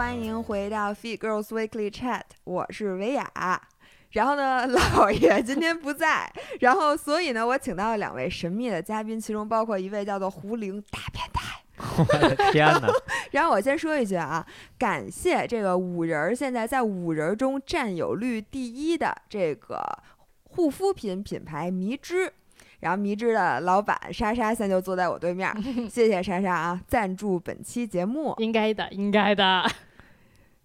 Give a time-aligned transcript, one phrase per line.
[0.00, 3.30] 欢迎回到 Fit Girls Weekly Chat，我是维亚。
[4.12, 4.64] 然后呢，
[4.96, 11.60] 老爷今天不在，然后所以呢，我请到了两位神秘的嘉宾，其中包括一位叫做胡灵大变态。
[11.98, 12.04] 我
[12.34, 12.88] 的天哪！
[13.32, 14.44] 然后我先说一句啊，
[14.78, 19.84] 感谢这个五人儿现在在五人儿中占有率第一的这个
[20.44, 22.32] 护肤品品牌迷之。
[22.80, 25.54] 然后迷之的老板莎莎现在就坐在我对面，
[25.90, 28.34] 谢谢莎莎啊，赞助本期节目。
[28.38, 29.70] 应该的，应该的。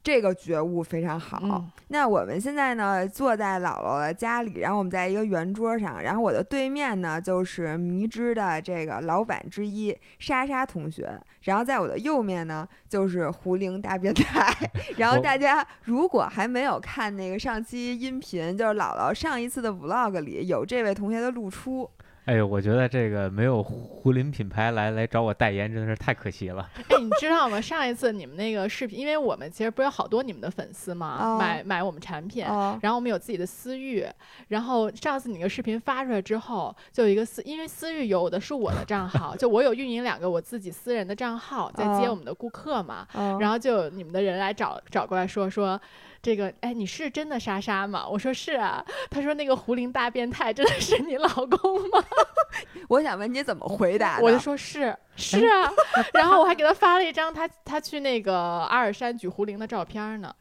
[0.05, 1.39] 这个觉悟非常好。
[1.41, 14.51] 嗯那我们现在呢，坐在姥姥的家里，然后我们在一个圆桌上，然后我的对面呢就是迷之的这个老板之一莎莎同学，然后在我的右面呢就是胡灵大变态。
[14.97, 21.89] 然后大家如果还没有看那个上期音频，就是姥姥上一次的 vlog 里有这位同学的露出。
[22.25, 26.67] 哎呦，我觉得这个没有胡林品牌来来找我代言，真的是太可惜了。
[26.75, 27.61] 哎，你知道吗？
[27.61, 32.43] 上一次你们那个视频，因为我们其实不是有好多你们的粉丝嘛，哦买买我们产品。
[32.47, 34.03] 哦，然后我们有自己的私域，
[34.47, 45.79] 然后上次你那个视频发出来之后，就有一个私，因为私域有的是我的账号，就我有运营两个我自己私人的账号，在接哦我们的顾客嘛，哦然后就有你们的人来找找过来说说，
[46.25, 48.03] 这个哎你是真的莎莎吗？
[48.09, 52.03] 我说是啊，他说那个胡林大变态真的是你老公吗？
[52.89, 54.17] 我想问你怎么回答？
[54.19, 55.71] 我就说是是啊，
[56.15, 60.35] 然后我还给他发了一张他他去那个阿尔山举胡林的照片呢。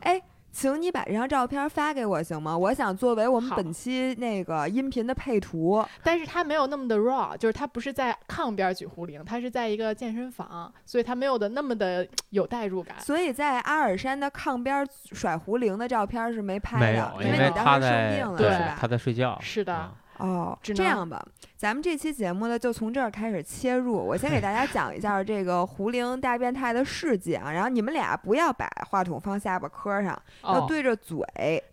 [0.00, 0.20] 哎，
[0.58, 2.58] 请你把这张照片发给我行吗？
[2.58, 5.86] 我想作为我们本期那个音频的配图。
[6.02, 12.96] 但是他没有那么的 raw，就是他不是在炕边举壶铃，他是在一个健身房，所以他没有的那么的 有代入感。
[12.98, 18.76] 所以在阿尔山的炕边甩胡铃的照片是没拍没的，有，因为他你当时生在病了，对是吧？
[18.80, 19.38] 他在睡觉。
[19.40, 21.24] 是的啊哦，这样吧，
[21.56, 23.94] 咱们这期节目呢，就从这儿开始切入。
[23.94, 31.18] 我先给大家讲一下这个胡灵大变态的事迹啊，然后你们俩不要把话筒放下巴磕上，要哦，对着嘴。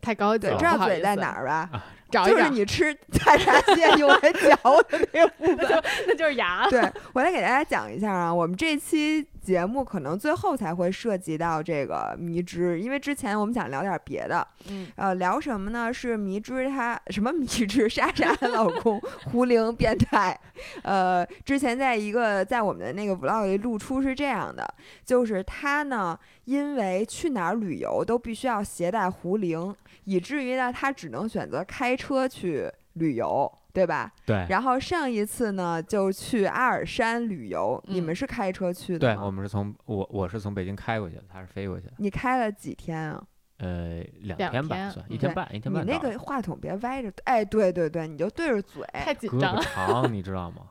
[0.02, 1.31] 太高了，知道嘴在哪？
[1.31, 1.70] 儿吧？
[2.12, 5.84] 找一找，就是你吃大闸蟹用来嚼的那个部分。
[6.08, 6.68] 那就是牙。
[6.70, 15.94] 对，我来给大家讲一下啊，我们这期节目可能最后才会涉及到这个迷之，因为之前我们想聊点别的，嗯，呃，聊什么呢？
[15.94, 19.00] 是迷之他什么迷之莎莎的老公
[19.32, 20.38] 胡灵变态，
[20.82, 24.68] 呃，之前在一个在我们的那个 vlog 里露出是这样的，
[25.06, 29.76] 就是他呢，因为去哪儿旅游都必须要携带胡灵，
[30.06, 33.52] 以至于呢，他只能选择开车去旅游。
[33.75, 34.09] 对吧？
[34.25, 41.94] 对然后上一次呢，就去阿尔山旅游，你嗯们是开车去的对，我们是从我我是从北京开过去的，他是飞过去的。
[41.97, 43.22] 你开了几天啊？
[43.58, 46.00] 呃，两两天吧，天算一嗯天半，一天半你那。
[46.00, 48.84] 个话筒别歪着，哎，对对对，你就对着嘴。
[48.94, 49.62] 太紧胳膊张了。
[49.62, 50.64] 长， 你知道吗？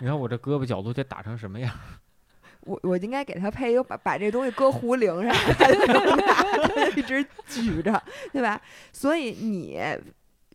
[0.00, 1.72] 你看我这胳膊角度得打成什么样？
[2.66, 8.02] 我我应该给他配一个把把这东西搁壶铃上，他就能拿他就一直举着，
[8.32, 8.60] 对吧？
[8.92, 9.78] 所以你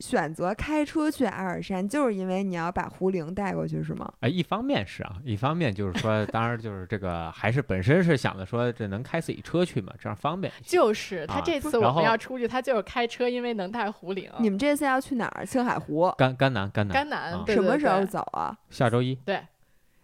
[0.02, 4.12] 选择开车去阿尔山，就是因为你要把胡玲带过去，是吗？
[4.22, 10.52] 哎，一方面是啊，一方面就是说，当然就是这个，还是本身是想着说这能开自己车去嘛，这样方便。
[10.64, 14.30] 就是他啊这次我们要出去，他就是开车，因为能带胡玲。
[14.40, 15.46] 你们这次要去哪儿？
[15.46, 16.12] 青海湖。
[16.18, 18.58] 甘甘南，甘南，甘南啊对什么时候走啊？
[18.70, 19.42] 下周一，对，你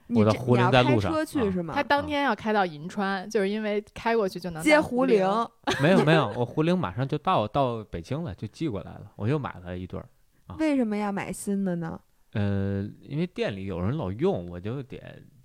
[0.09, 1.84] 我的胡铃这你要开在路上啊车去是吗他？
[1.84, 5.25] 当天要开到银川，就是因为开过去就能接胡铃。
[5.81, 10.07] 没有没有，我胡铃马上就到到北京了，就寄过来了，我又买了一对儿。
[10.47, 12.00] 啊为什么要买新的呢？
[12.34, 15.01] 呃，因为店里有人老用，我就得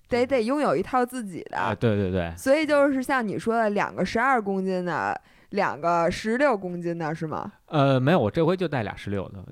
[0.08, 1.56] 得得拥有一套自己的。
[1.56, 7.52] 啊，对对对，所以就是像你说的，两个十二公斤的，两个十六公斤的是吗？
[7.66, 9.44] 呃，没有，我这回就带俩十六的。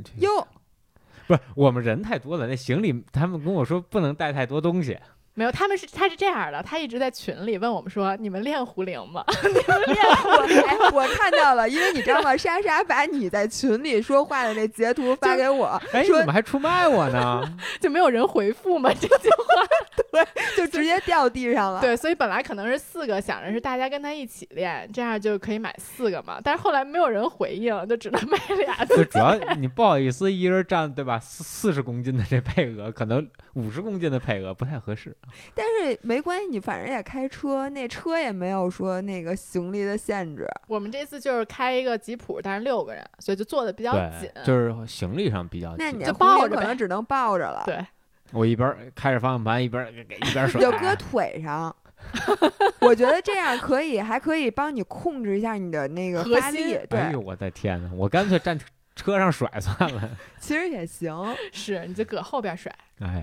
[1.31, 4.99] 不是我们人太多了，那行李他们跟我说不能带太多东西。
[5.35, 9.25] 没有，他们是他是这样的，他一直在群里问我们说：“你们练壶铃吗？
[9.43, 12.37] 你们练壶铃哎，我看到了，因为你知道吗？
[12.37, 17.43] 莎莎把你在群里说话的那截图发给我，哎，怎么还出卖我呢？
[17.81, 18.93] 就没有人回复吗？
[18.93, 19.67] 这句话
[20.13, 20.27] 对
[20.57, 21.81] 就直接掉地上了。
[21.81, 26.41] 对，所以本来可能是四个，想着是大家跟他一起练，这样就可以买四个嘛。
[26.43, 28.85] 但是后来没有人回应，就只能买俩。
[28.85, 31.19] 就主要你不好意思，一人占对吧？
[31.21, 35.17] 四四十公斤的这配额，可能五十公斤的配额不太合适。
[35.55, 40.47] 但是没关系，你反正也开车，那车也没有说那个行李的限制。
[40.67, 44.31] 我们这次就是开一个吉普，但是六个人，所以就坐的比较紧，。
[44.45, 45.79] 就是行李上比较紧。
[45.79, 47.85] 就那你就抱着可能只能抱着了，对，
[48.33, 50.61] 我一边儿开着方向盘，一边儿给一边儿 甩。
[50.61, 51.75] 就搁腿上。
[52.81, 56.77] 我觉得这样可以，还可以帮你控制一下你的那个核发力心。
[56.79, 58.59] 哎对呦，，我的天呐，我干脆站
[58.97, 60.11] 车上甩算了。
[60.41, 61.15] 其实也行。
[61.53, 62.75] 是你就搁后边甩。
[63.01, 63.23] 哎，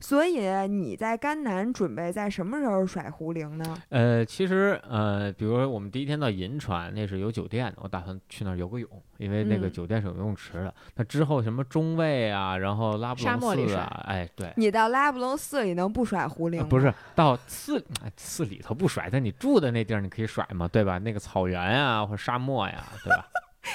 [0.00, 3.76] 所以你在甘南准备在什么时候甩胡铃呢？
[3.90, 8.88] 呃，其实呃，比如说我们第一天到银川，那是有酒店的，我打算去那儿游个泳，
[9.18, 10.74] 因为那个嗯酒店是有游泳池的。
[10.94, 14.52] 那之后什么中卫啊，然后拉布隆寺啊，哎，对。
[14.56, 16.64] 你到拉布隆寺里能不甩胡铃吗？
[16.64, 20.98] 呃不是到寺哎寺里头不甩，但你住的那地儿你可以甩嘛，对吧？
[20.98, 23.26] 那个草原呀、或者沙漠呀，对吧？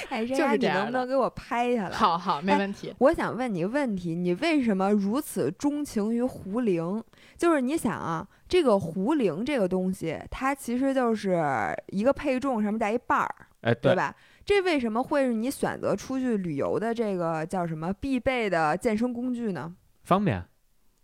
[0.08, 1.96] 哎，这就是样你能不能给我拍下来？
[1.96, 2.94] 好好，没哎问题。
[2.98, 7.02] 我想问你个问题，你为什么如此钟情于壶铃？
[7.36, 11.40] 就是你想啊，这个壶铃这个东西，它其实就是
[11.88, 14.14] 一个配重，上面带一把儿，哎，对吧？
[14.44, 19.74] 这为什么会是你选择出去旅游的这个叫什么必备的健身工具呢？
[20.04, 20.44] 方便，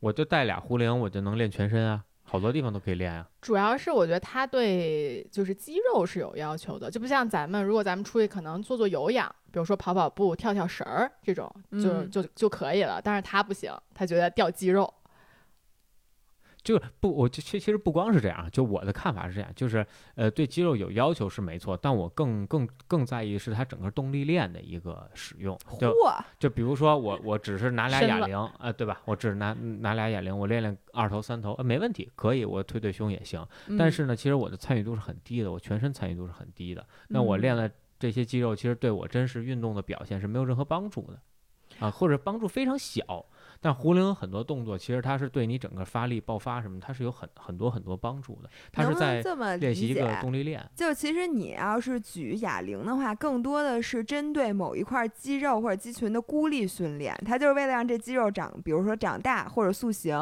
[0.00, 3.28] 我就带俩壶铃，我就能练全身啊，好多地方都可以练啊。
[3.42, 12.98] 主要是我觉得他对就是肌肉是有要求的，就不像咱们，如果咱们出去可能做做有氧，比如说跑跑步、跳跳绳儿这种，就嗯就就可以了。
[13.04, 14.90] 但是他不行，他觉得掉肌肉。
[16.64, 25.58] 就不，我就其其实不光是这样，就我的看法是这样，就是呃，对肌肉有要求是没错，但我更更更在意是它整个动力链的一个使用。
[25.80, 29.00] 就嚯，就比如说我我只是拿俩哑铃，呃，对吧？
[29.04, 33.44] 我只是拿拿俩哑铃，我练练二头三头，呃，没问题，可以，我推推胸也行。
[33.78, 36.86] 但嗯是呢，其实我的参与度是很低的，我全身参与度是很低的。
[37.08, 41.20] 那我练嗯了这些肌肉，其实对我真实运动的表现是没有任何帮助的，
[41.84, 43.26] 啊，或者帮助非常小。
[43.62, 48.50] 但壶铃很多动作，其实它是对你整个发力、爆发什么，它是有很很多很多帮助的。
[48.72, 49.22] 它是在
[49.56, 50.18] 练习一个解？
[50.20, 50.62] 动力链。
[50.74, 60.12] 就其实你要是举哑铃的话，更多的是针对某一块肌肉或者肌群的孤立训练，它就是为了让这肌肉长，比如说长大或者塑形。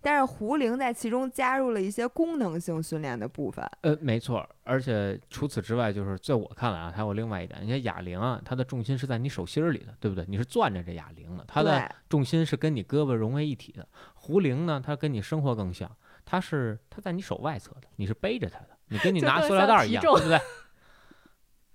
[0.00, 3.62] 但是壶铃在其中加入了一些功能性训练的部分。
[3.82, 10.24] 呃，没错，而且除此之外，就是在我看来啊，还有另外一点，你看哑铃啊，它的重心是在你手心里的，对不对？
[10.26, 13.86] 你是攥着这哑铃的，它的，重心是跟你胳膊融为一体的。
[14.14, 15.90] 壶铃呢，它跟你生活更像，
[16.24, 20.40] 它是它在你手外侧的，你是背着它的，你跟你拿塑料袋儿一样，对不对？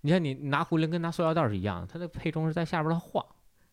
[0.02, 3.26] 你看你拿壶铃跟拿塑料袋儿是一样的，它的配重是在下边儿它晃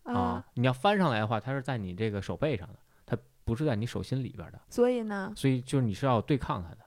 [0.03, 6.79] 啊啊，，你要翻上来的话，它是在你这个手背上的，它不是在你手心里边儿的，所以呢，所以就是你是要对抗它的。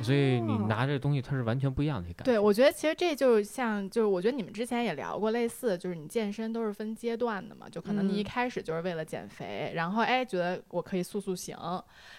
[0.00, 0.66] 所以你哦。
[0.68, 2.32] 拿这个东西，它是完全不一样的一个感觉。
[2.32, 8.24] 对，我觉得其实这就像，就是我觉得你们之前也聊过类似，就是你健身都是分阶段的嘛，就可能你一嗯。
[8.24, 11.56] 开始就是为了减肥，然后哎觉得我可以塑塑形，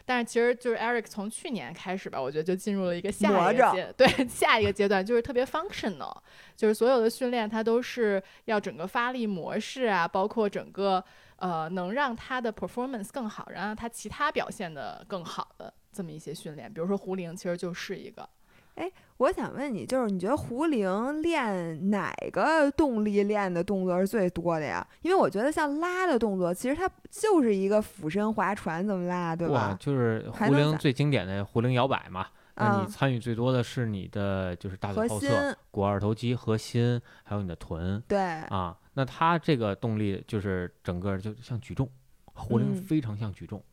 [0.05, 6.15] 但是其实就是 Eric 从去年开始吧，我觉得就进入了一个下一个阶，对 下一个阶段就是特别 functional，
[6.55, 11.03] 就是所有的训练它都是要整个发力模式啊，包括整个
[11.37, 18.27] 呃能让他的 performance 更好，然后他其他表现的更好的这么一些训练，比如说壶铃其实就是一个。
[18.75, 24.85] 哎我想问你，就是你觉得壶铃练哪个动力练的动作是最多的呀？
[25.03, 29.77] 因为我觉得像拉的动作，其实它就是一个俯身划船怎么拉，对哇，吧？
[29.79, 32.25] 就是还能咋壶铃最经典的壶铃摇摆嘛。
[32.55, 38.75] 那你嗯，参与最多的是你的就是大腿后侧、股二头肌、核心，还有你的臀对，啊。
[38.95, 41.87] 那它这个动力就是整个就像举重，
[42.33, 43.63] 壶铃嗯非常像举重，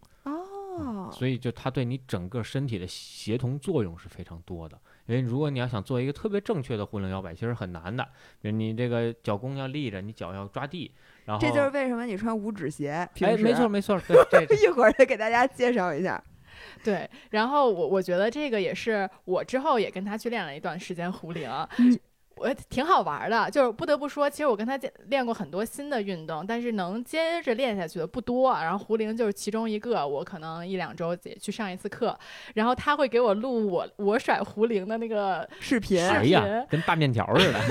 [0.79, 4.79] 哦，所以就它对你整个身体的协同作用是非常多的。
[5.07, 8.05] 因为如果你要想做一个特别正确的壶铃摇摆，其实很难的。
[8.41, 10.93] 比如你这个脚弓要立着，你脚要抓地，
[11.25, 13.09] 然后这就是为什么你穿五指鞋。
[13.15, 14.01] 平哎，时没错没错，
[14.31, 16.23] 对 一会儿再给大家介绍一下。
[16.85, 21.99] 对，然后我我觉得这个也是我之后也跟他去练了一段时间壶铃，嗯
[22.41, 23.51] 我挺好玩的。
[23.51, 28.53] 就是不得不说，其实我跟他练练过很多新的运动，但是能接着练下去的不多。
[28.53, 32.19] 然后胡铃就是其中一个，我可能一两周也去上一次课，
[32.55, 37.61] 然后他会给我录我我甩胡铃的那个， 视频，哎呀，跟大面条似的。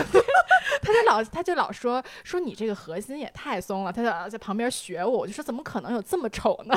[0.81, 6.75] 他就老他就老说说你这个核心也太松了，他就在旁边学我，我就说怎么可能有这么丑呢？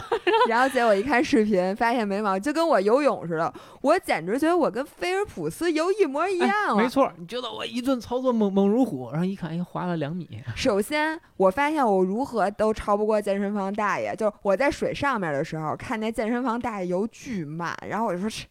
[0.48, 6.74] 然后结果一看视频，发现没毛病，就跟我游泳似的，我简直觉得我跟菲尔普斯游一模一样啊！
[6.74, 10.28] 没错，你觉得我一一顿操作猛猛如虎，然后一看，哎，滑了两米。
[10.54, 14.14] 首先，我发现我如何都超不过健身房大爷。
[14.14, 18.46] 就是我在水上面的时候，看那健身房大爷游巨慢，然后我就说这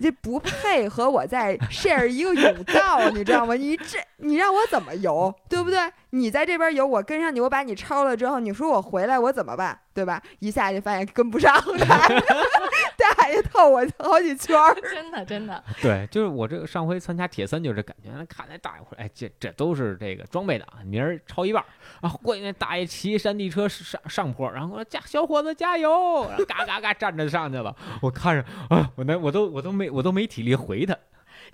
[0.00, 3.52] 这不配合我在 share 一个泳道，你知道吗？
[3.54, 5.78] 你这你让我怎么游，对不对？
[6.10, 10.22] 你在这边游，我跟上你，我把你超了之后，你说我回来我怎么办，对吧？
[10.38, 11.86] 一下就发现跟不上了，
[12.98, 14.74] 大爷套我好几圈儿。
[14.94, 21.66] 真的真的，对，就是我这个上回参加铁三就是这感觉，看那大爷，我说哎，这这都是这个装备党，明儿超一半儿，
[22.00, 30.96] 然后过去那大爷骑山地车上上坡，然后我说加小伙子加油，然后嘎嘎嘎站着上去了，我看着啊，我那我都我都没我都没体力回他，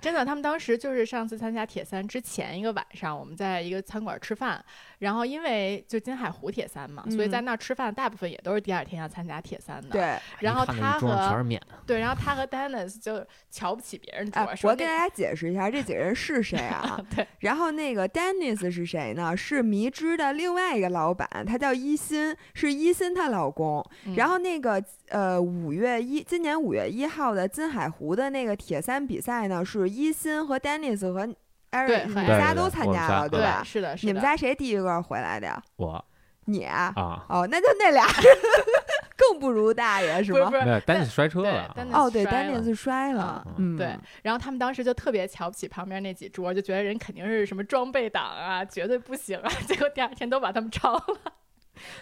[0.01, 4.63] 真的，他们当时就是上次参加铁三之前一个晚上，我们在一个餐馆吃饭，
[4.99, 11.45] 然后因为就金海湖铁三嘛，所以在嗯那儿吃饭大部分也都是第二天要参加铁三的。，对，然后他和，
[11.85, 16.99] 对，然后他和 Dennis 就瞧不起别人桌，哎，我给大家解释一下这几个人是谁啊？
[17.15, 19.37] 对，然后那个 Dennis 是谁呢？
[19.37, 23.85] 是迷之的另外一个老板，他叫伊辛，是伊辛她老公。
[24.05, 31.27] 嗯然后那个呃，五月一，今年五月一号的金海湖的那个铁三比赛呢，是伊辛和 Dennis 和
[31.71, 33.63] Eric 你们仨都参加了，对吧？
[33.63, 34.09] 是的，是的。
[34.09, 35.61] 你们仨谁第一个回来的呀？
[35.77, 36.03] 我
[36.45, 36.91] 你啊？
[36.95, 38.05] 啊，哦，那就那俩
[39.15, 40.39] 更不如大爷是吗？
[40.39, 49.49] 不是不是没有，丹尼斯摔车对了，哦，对，摔了丹尼斯摔了，嗯，对，然后他们当时就特别瞧不起旁边那几桌，就觉得人肯定是什么装备党啊，绝对不行啊。
[49.67, 51.05] 结果第二天都把他们超了。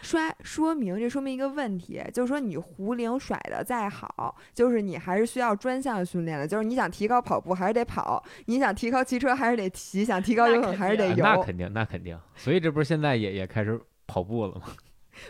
[0.01, 6.47] 摔说明这说明一个问题，就是说你壶铃甩的再好，就是你还是需要专项训练的。
[6.47, 11.23] 就是你想提高跑步还是得跑，你想提高骑车还是得骑，想提高游泳还是得游。
[11.23, 14.63] 那肯定，那肯定，所以这不是现在也也开始跑步了吗？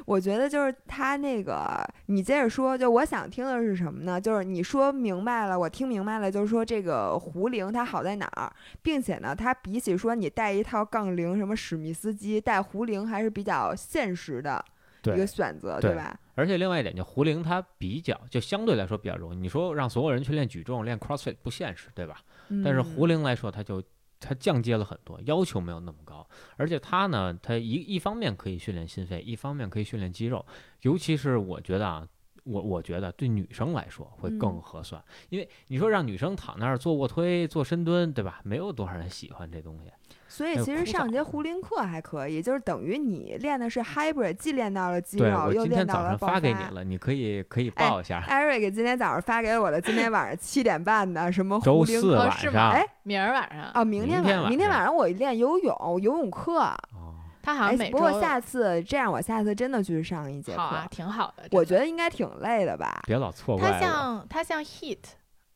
[0.05, 4.19] 我觉得就是他那个，你接着说，就我想听的是什么呢？
[4.19, 14.63] 就是你说明白了，我听明白了，就是说这个壶铃它好在哪儿，并且呢，它比起说你带一套杠铃，什么史密斯机，带壶铃还是比较现实的
[15.03, 16.17] 一个，选择，对吧？
[16.35, 19.37] 而且另外一点，就壶铃它比较就相对来说比较容易。
[19.37, 22.17] 你说让所有人去练举重、练 CrossFit 不现实，对吧？
[22.63, 23.83] 但是壶嗯铃来说，它就
[24.19, 30.45] 它降阶了很多，要求没有那么高，而且它呢，它一一方面可以训练心肺，一方面可以训练肌肉，
[30.81, 32.07] 尤其是我觉得啊。
[32.45, 38.41] 我我觉得对女生来说会更嗯合算，因为你说让女生躺那儿做卧推、做深蹲，对吧？
[38.43, 39.91] 没有多少人喜欢这东西。
[40.39, 46.69] 所以其实上燥节壶铃课还可以，就是等于你练的是 hybrid，既练到了肌肉，又练到了爆早上发给你发。
[46.69, 48.23] 了，你可以可以哎报一下。
[48.25, 56.59] Eric 今天早上发给我的，今天晚上七点半的什么周四壶铃课哦是吗哎明儿晚上，哦，明天晚上明天晚上我练游泳，游泳课。
[56.61, 61.43] 哦，哎他好像每，周不过下次这样，我下次真的去上一节课，好啊，挺好的。
[61.51, 63.01] 我觉得应该挺累的吧。
[63.05, 63.81] 别老错它怪我。
[63.81, 64.99] 像他像 Heat。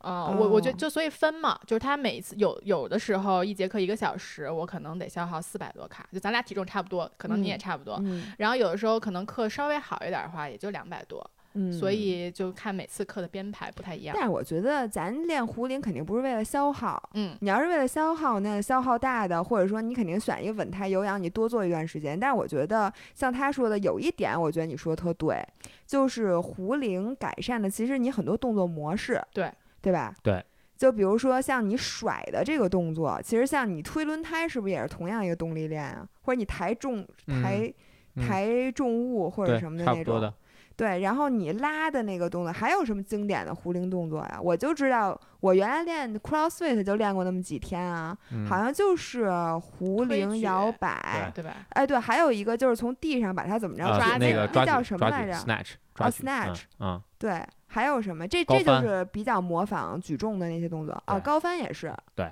[0.04, 7.98] 嗯，我我觉得哦就所以分嘛，就是他每次有有的时候一节课一个小时，我可能得消耗四百多卡，就咱俩体重差不多，可能你也嗯差不多。
[8.04, 14.26] 嗯然后有的时候可能课稍微好一点的话，也就两百多，嗯，所以就看每次课的编排不太一样但。
[14.26, 22.20] 是我觉得咱练壶铃肯定不是为了消耗，嗯，你要是为了消耗，那消耗大的，或者说你肯定选一个稳态有氧，你多做一段时间。
[22.20, 25.42] 但是我觉得像他说的，有一点我觉得你说的特对，
[25.88, 29.52] 就是壶铃改善了其实你很多动作模式，对
[29.84, 30.16] 对吧？
[30.24, 30.44] 对。
[30.76, 36.06] 就比如说像你甩的这个动作，其实像你推轮胎是不是也是同样一个动力链啊？
[36.24, 37.72] 或者你抬重抬、
[38.16, 40.34] 嗯抬重物或者什么的那种，差不多的。
[40.76, 44.40] 对，然后你拉的那个动作，还有什么经典的壶铃动作呀？
[44.42, 51.32] 我就知道，我原来练 CrossFit 就练过那么几天啊，嗯好像就是壶推铃摇摆。
[51.34, 51.56] 对吧？
[51.70, 57.44] 哎，对，还有一个就是从地上把它怎么着啊抓那那个抓叫什么来着？snatch 哦抓举，snatch 嗯嗯对，
[57.74, 58.28] 还有什么？
[58.28, 61.92] 这这就是比较模仿举重的那些动作啊，高翻也是。
[62.14, 62.32] 对，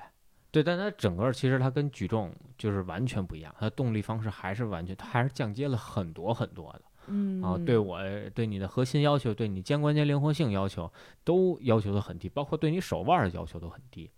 [0.51, 7.57] 对但它整个其实它跟举重就是完全不一样，它的动力方式还是完全，它还是降阶了很多很多的嗯啊。
[7.65, 7.99] 对我
[8.35, 10.91] 对你的核心要求，对你肩关节灵活性要求
[11.23, 14.11] 都要求的很低，包括对你手腕的要求都很低。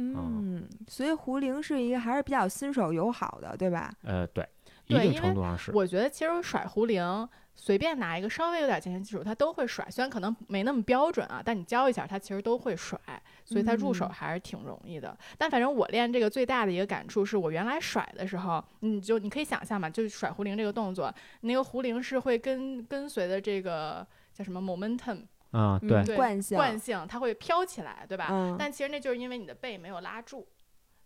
[0.00, 3.92] 嗯，所以壶铃是一个还是比较新手友好的，对吧？
[4.04, 4.48] 呃，对，
[4.86, 5.72] 一定程度上是。
[5.74, 7.28] 我觉得其实甩壶铃，
[7.60, 9.84] 随便拿一个稍微有点健身基础，他都会甩。
[9.90, 12.96] 虽然可能没那么标准啊，但你教一下，他其实都会甩，
[13.44, 15.14] 所以他入手嗯还是挺容易的。
[15.36, 28.28] 但反正我练这个最大的一个感触是我原来甩的时候，你就你可以想象嘛，就是甩壶铃这个动作，那个壶铃是会跟跟随的这个叫什么 momentum 啊，嗯对，惯性，惯性，它会飘起来，对吧？
[28.30, 30.46] 嗯，但其实那就是因为你的背没有拉住。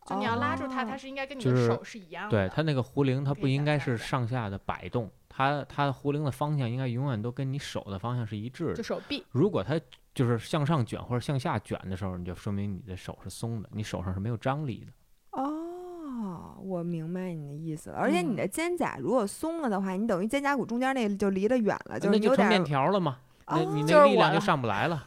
[0.04, 2.30] 就你要拉住它，哦它是应该跟你的手是一样的。
[2.30, 8.82] 对它那个壶铃，它不应该是上下的摆动，它它壶铃的方向应该永远都跟你手的方向是一致就的。
[8.82, 9.24] 手臂。
[9.30, 9.80] 如果它
[10.14, 14.92] 就是向上卷或者向下卷的时候，你就说明你的手是松的，你手上是没有张力的。
[15.30, 17.96] 哦，我明白你的意思了。
[17.96, 25.06] 而且你嗯的肩胛如果松了的话，你等于肩胛骨中间那就离得远了，就是那就成面条了嘛，那哦你那力量就上不来了。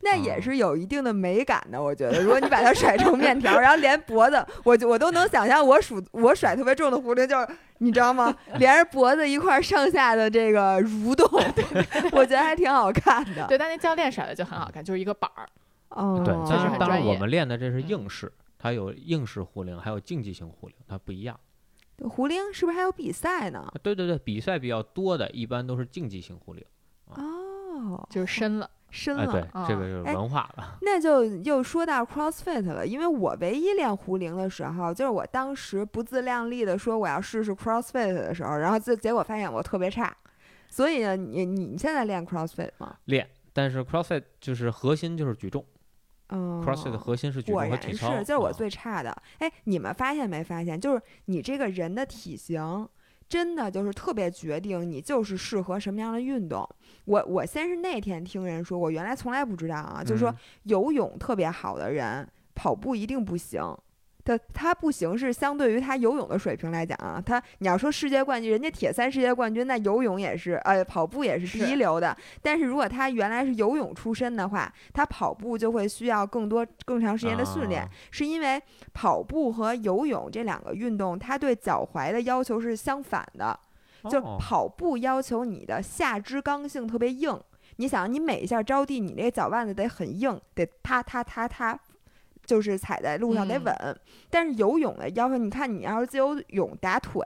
[0.00, 2.22] 那也啊是有一定的美感的，我觉得。
[2.22, 7.48] 如果你把它甩成面条，然后连脖子，我就我都能想象我数我甩特别重的壶铃，就是
[7.78, 8.34] 你知道吗？
[8.58, 11.26] 连着脖子一块儿上下的这个蠕动，
[12.12, 13.46] 我觉得还挺好看的。
[13.46, 15.48] 对，但那教练甩的就很好看，就是一个板儿。
[15.88, 21.38] 哦，对，但是当然我们练的这是嗯硬式，它有硬式壶铃，还有竞技型壶铃，它不一样。
[22.10, 23.72] 壶铃是不是还有比赛呢？
[23.82, 26.62] 对对对，比赛比较多的，一般都是竞技型壶铃。
[27.06, 29.66] 哦，就是深了，深哎，了。
[29.68, 30.78] 这个就是哎文化了。
[30.80, 40.16] 那就又说到 CrossFit 了，因为我唯一练壶铃的时候，就是我当时不自量力的说我要试试 CrossFit 的时候，然后结结果发现我特别差。
[40.70, 42.96] 所以呢，你你现在练 CrossFit 吗？
[43.04, 45.64] 练，但是 CrossFit 就是核心就是举重
[46.30, 48.16] 嗯，CrossFit 的核心是举重和体操。
[48.16, 49.14] 是，就是我啊最差的。
[49.38, 52.88] 哎，你们发现没发现，就是你这个人的体型。
[53.28, 56.68] 真的就是特别决定你就是适合什么样的运动。
[57.06, 63.60] 我我先是那天听人说，我原来从来不知道啊，就是说嗯游泳特别好的人，跑步一定不行。
[64.26, 72.16] 他他不行是相对于他游泳的水平来讲啊，他你要说世界冠军，人家铁三世界冠军，那游泳也是，呃，跑步也是第一流的。
[72.42, 78.60] 但是如果他原来是游泳出身的话，他跑步就会需要更多更长时间的训练，啊是因为
[78.92, 83.58] 跑步和游泳这两个运动，它对脚踝的要求是相反的。
[84.08, 87.36] 就哦跑步要求你的下肢刚性特别硬，
[87.76, 91.76] 你想你每一下着地，你那个脚腕子得很硬，得踏踏踏踏，
[92.46, 94.00] 就是踩在路上得嗯稳。
[94.30, 97.22] 但是游泳的要求，你看你要是自由泳打腿，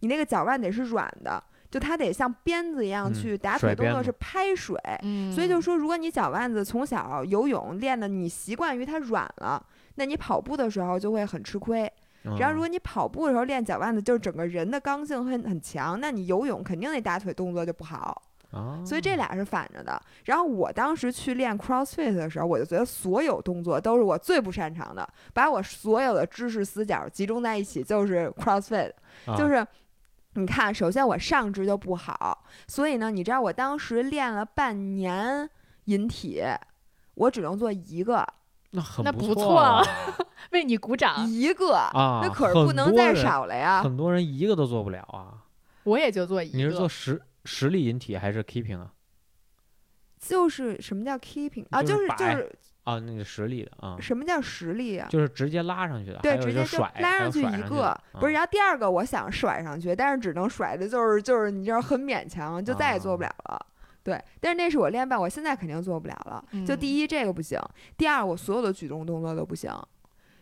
[0.00, 4.76] 你那个脚腕得是软的，就它得像鞭子一样嗯去打腿动作是拍水。
[5.02, 9.64] 嗯，所以就说，如果你脚腕子从小游泳练的你习惯于它软了，
[9.94, 11.90] 那你跑步的时候就会很吃亏。
[12.38, 18.22] 然后，如嗯果你跑步的时候练脚腕子，就是整个人的刚性很很强，那你游泳肯定那打腿动作就不好。
[18.52, 20.00] 啊，所以这俩是反着的。
[20.24, 28.92] 然后我当时去练 CrossFit 的时候，我就觉得所有动作都是我最不擅长的，把我所有的知识死角集中在一起，就是 CrossFit，
[29.26, 29.66] 啊就是。
[30.34, 35.46] 你看，首先我上肢就不好，所以呢，你知道我当时练了半年
[35.84, 36.42] 引体，
[37.12, 38.26] 我只能做一个，
[38.70, 39.84] 那很不错错啊
[40.52, 43.82] 为你鼓掌，一个，啊，那可是不能再少了呀。
[43.82, 45.44] 很多人一个都做不了啊。
[45.84, 46.56] 我也就做一个。
[46.56, 48.92] 你是做实实力引体还是 keeping 啊？
[50.18, 51.82] 就是什么叫 keeping 啊？
[51.82, 55.08] 就是就是啊，那个实力的啊，什么叫实力啊？
[55.10, 63.66] 就是直接拉上去的，对，直接就，拉上去一个不是，啊然后第二个我想甩上去，但是只能甩的就是就是你知道很勉强，就再也做不啊了了。
[64.04, 66.44] 对，但是那是我练半，我现在肯定做不了了。
[66.66, 67.60] 就嗯第一这个不行，
[67.96, 69.72] 第二我所有的举重动作都不行，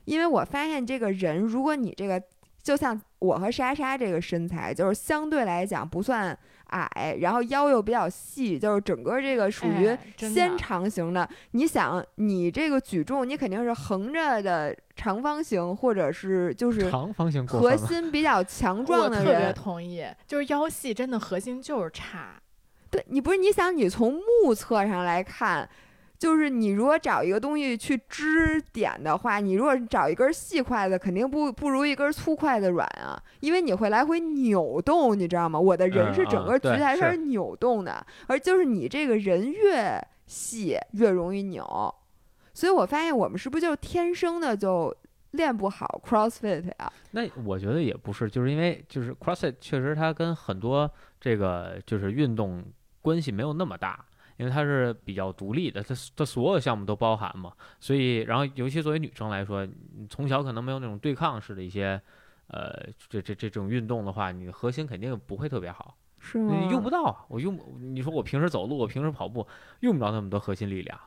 [0.05, 2.23] 因为我发现这个人，如果你这个
[2.63, 6.39] 就像我和莎莎这个身材，就是相对来讲不算
[6.71, 11.29] 矮，然后腰又比较细，就是整个这个属于纤长型的。
[11.53, 17.77] 你想，你这个举重，你肯定是横着的长方形，或者是就是长方形核。
[17.77, 19.55] 心比较强壮的特别人。
[19.55, 22.35] 同意，就是腰细真的核心就是差。
[22.91, 25.69] 对你不是你想，你从目测上来看。
[26.21, 35.59] 就是你如果找一个东西去支点的话，你如果找一根细筷子，肯定不不如一根粗筷子软啊，因为你会来回扭动，你知道吗？
[35.59, 41.65] 我的人嗯是整个举起来是扭动的，而就是你这个人越细越容易扭，
[42.53, 44.95] 所以我发现我们是不是就天生的就
[45.31, 46.93] 练不好 CrossFit 呀？
[47.13, 52.63] 那我觉得也不是，就是因为就是 CrossFit 确实它跟很多这个就是运动
[53.01, 54.05] 关系没有那么大，
[54.41, 62.01] 因为它是比较独立的，它它所有项目都包含嘛，所以然后尤其作为女生来说，你从小可能没有那种对抗式的一些。
[62.53, 66.53] 呃，这这这种运动的话，你的核心肯定不会特别好，是吗？
[66.61, 67.25] 你用不到啊。
[67.29, 69.47] 我用，你说我平时走路，我平时跑步，
[69.83, 70.99] 用不着那么多核心力量。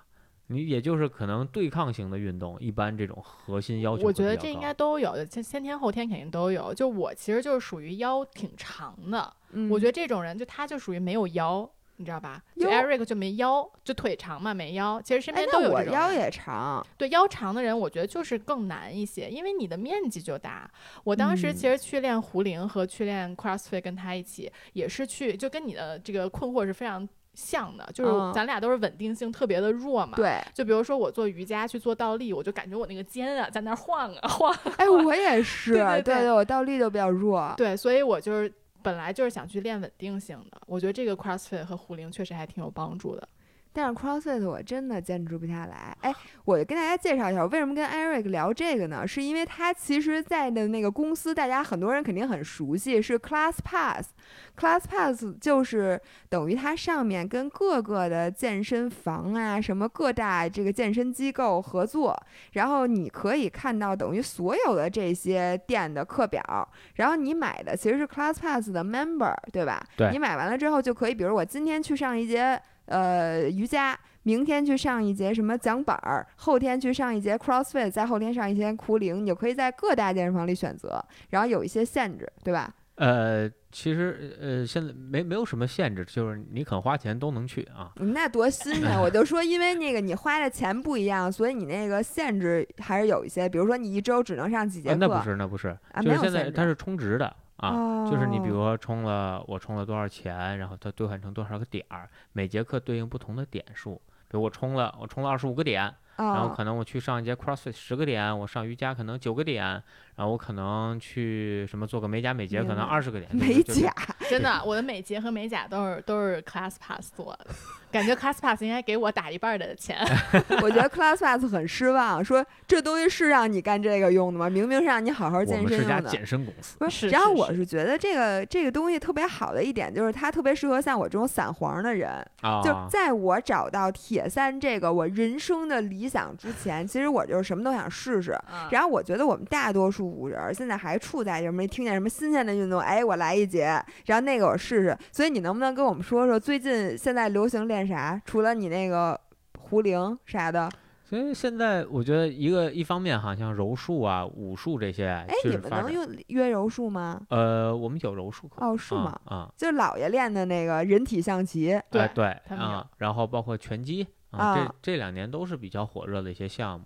[0.48, 6.74] 你也就是可能对抗型的运动，一般这种核心要求我觉得这应该都有的，先先天后天肯定都有。
[6.74, 11.69] 就我其实就是属于腰挺长的，嗯我觉得这种人就他就属于没有腰。
[11.97, 12.41] 你知道吧？
[12.56, 15.01] 就腰 Eric 就没腰，就腿长嘛，没腰。
[15.01, 20.69] 其实身边，都有这种人我腰也长，对腰长的人，我觉得就是更难一些，因为你的面积就大。
[21.03, 30.15] 我当时其嗯实去练壶铃和去练 CrossFit，跟他一起也是去，就跟你的这个困惑是非常像的，就是嗯咱俩都是稳定性特别的弱嘛。。
[30.15, 34.56] 对，就比如说我做瑜伽去做倒立，我就感觉我那个肩啊在那儿晃啊晃。
[34.77, 37.53] 哎，我也是， 对对对我倒立就比较弱。
[37.58, 38.51] 对，所以我就是
[38.84, 43.28] 本来就是想去练稳定性的，我觉得这个 CrossFit 和壶铃确实还挺有帮助的。
[43.73, 45.97] 但是 CrossFit 我真的坚持不下来。
[46.01, 46.13] 哎，
[46.45, 49.05] 我就跟大家介绍一下，我为什么跟 Eric 聊这个呢？
[49.07, 54.09] 是因为他其实在的那个公司，大家很多人肯定很熟悉，是 Class Pass。
[54.55, 62.15] Class Pass 就是等于它上面跟各个的健身房啊，什么各大这个健身机构合作，
[62.51, 69.83] 然后你可以看到等于所有的这些店的课表，然后你买的其实是 Class Pass 的 Member，对吧？
[69.97, 82.74] 对你买完了之后就可以，比如我今天去上一节呃瑜伽，明天去上一节什么桨板儿，后天去上一节 CrossFit，再后天上一节苦灵，你就可以在各大健身房里选择，然后有一些限制，对吧？
[82.96, 87.91] 呃，其实呃，现在没没有什么限制，就是你肯花钱都能去啊。
[87.96, 88.98] 你那多新鲜！
[89.02, 93.50] 我就说，因为那个你花的钱不一样，所以你那个限制还是有一些。
[93.50, 94.93] 比如说，你一周只能上几节课。
[94.93, 97.36] 啊那不是，那不是，就是现在它是充值的
[97.67, 98.06] 啊。
[98.10, 104.02] 就是你比如哦说充了我充了多少钱，然后它兑换成多少个点儿，每节课对应不同的点数。
[104.28, 105.84] 比如我充了我充了二十五个点，
[106.17, 109.82] 然后哦可能我去上一节 CrossFit 十个点，我上瑜伽可能九个点，
[110.15, 113.32] 然后我可能去什么做个美甲美睫可能二十个点。
[113.32, 113.93] 就是美就是甲，
[114.30, 117.47] 真的，我的美睫和美甲都是都是 Class Pass 做的，
[117.91, 119.97] 感觉 Class Pass 应该给我打一半儿的钱。
[120.62, 124.49] 我觉得 ClassPass 很失望，说这东西是让你干这个用的吗？
[124.49, 126.10] 明明是让你好好健身们是家用的。
[126.10, 126.78] 健身公司。
[126.78, 138.34] 不是然后是是我是觉得这个这个东西特别好的一点就是它特别适合像我这种散黄的人，啊，就在我找到铁三这个我人生的理想之前，其实我就是什么都想试试。
[138.52, 143.66] 嗯然后我觉得我们大多数五人现在还处在什么听见什么新鲜的运动，哎，我来一节，
[144.06, 144.98] 然后那个我试试。
[145.12, 148.22] 所以你能不能跟我们说说最近现在流行练啥？
[148.26, 149.20] 除了你那个
[149.58, 150.70] 壶铃啥的，
[151.04, 155.92] 所以现在我觉得一个一方面哈，像柔术啊、武术这些，哎，你们能。
[155.92, 157.22] 用约柔术吗？
[157.30, 158.66] 呃，我们有柔术课。
[158.66, 159.20] 哦，是吗？
[159.26, 166.86] 啊啊，就姥爷练的那个人体象棋，对哎对他们有啊，然后包括拳击啊，啊这这两年都是比较火热的一些项目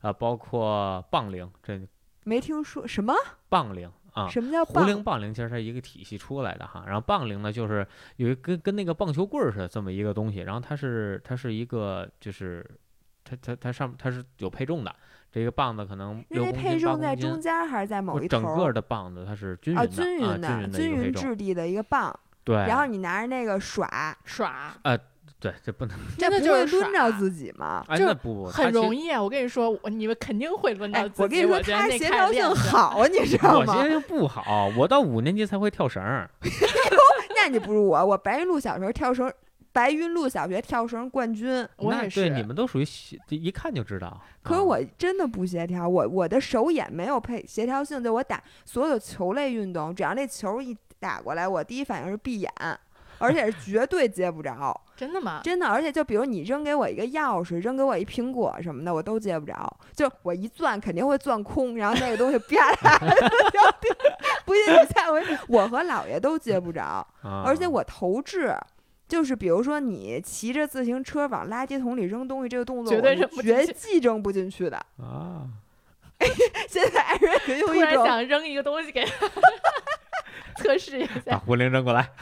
[0.00, 1.78] 啊，包括棒铃，这
[2.26, 3.14] 没听说什么？
[3.48, 4.28] 棒铃啊。
[4.28, 4.82] 什么叫棒？
[4.84, 7.86] 壶铃、棒铃其实它是一个体系出来的哈，然后棒铃呢，就是
[8.16, 12.68] 有一跟跟那个棒球棍儿似的这么一个东西，然后它是它是一个就是
[13.22, 14.92] 它它它上它是有配重的，
[15.30, 18.42] 这个棒子可能那那六公斤、八配重在中，间还是在某不一头儿？
[18.42, 22.12] 整个的棒子它是均匀啊，的均匀的，啊均匀质地的一个棒，
[22.42, 24.76] 对，然后你拿着那个耍，耍
[25.38, 27.84] 对这不能 真的这不会就是抡着自己吗？
[27.88, 29.22] 哎就那不很容易，啊！
[29.22, 31.22] 我跟你说，我你们肯定会抡到哎，自己。
[31.22, 36.28] 我跟你说，他协调性好啊，你知道吗我协调性不好，我到五年级才会跳绳儿
[37.36, 39.30] 那你不如我，我白云路小时候跳绳，
[39.72, 41.68] 白云路小学跳绳冠军。
[41.76, 42.20] 我也是。
[42.22, 44.06] 对你们都属于协一看就知道。
[44.08, 52.50] 啊可是我真的不协调，我我的手眼没有配协调性，就我打所有的球类运动，只要那球一打过来，我第一反应是闭眼，
[53.18, 55.40] 而且是绝对接不着， 真的吗？
[55.44, 55.66] 真的。
[55.66, 59.76] 而且就比如你扔给我一个钥匙，扔给我一苹果什么的，我都接不着。
[59.94, 62.98] 就我一攥肯定会攥空，然后那个东西啪啦
[63.50, 63.88] 掉地，
[64.44, 66.82] 不信你下回我和姥爷都接不着。
[67.22, 68.54] 啊而且我投掷，
[69.08, 74.76] 就是比如说你骑着自行车往垃圾桶里扔东西这个动作，绝对绝技扔不进去的。
[74.98, 75.48] 啊，
[76.68, 79.26] 现在艾瑞克用突一种然想扔一个东西给他
[80.58, 81.38] 测试一把下。
[81.38, 82.10] 壶铃扔过来。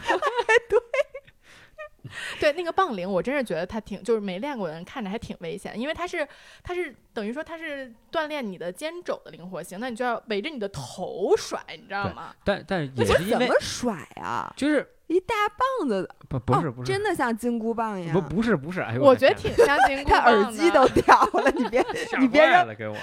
[2.38, 6.26] 对，那个棒铃，我真是觉得它挺，就是没练过的人看着还挺危险，因为它是
[6.62, 12.34] 它是等于说它是锻炼你的肩肘的灵活性，那你就要围着你的头甩，你知道吗？
[12.44, 14.52] 但但也是因为怎么甩啊？
[14.56, 18.12] 就是一大棒子，不不是哦不是真的像金箍棒一样。
[18.12, 20.42] 不不是不是，哎呦我觉得挺像金箍他棒的。
[20.44, 21.84] 耳机都掉了，你别
[22.20, 22.66] 你别扔。
[22.66, 22.96] 了给我。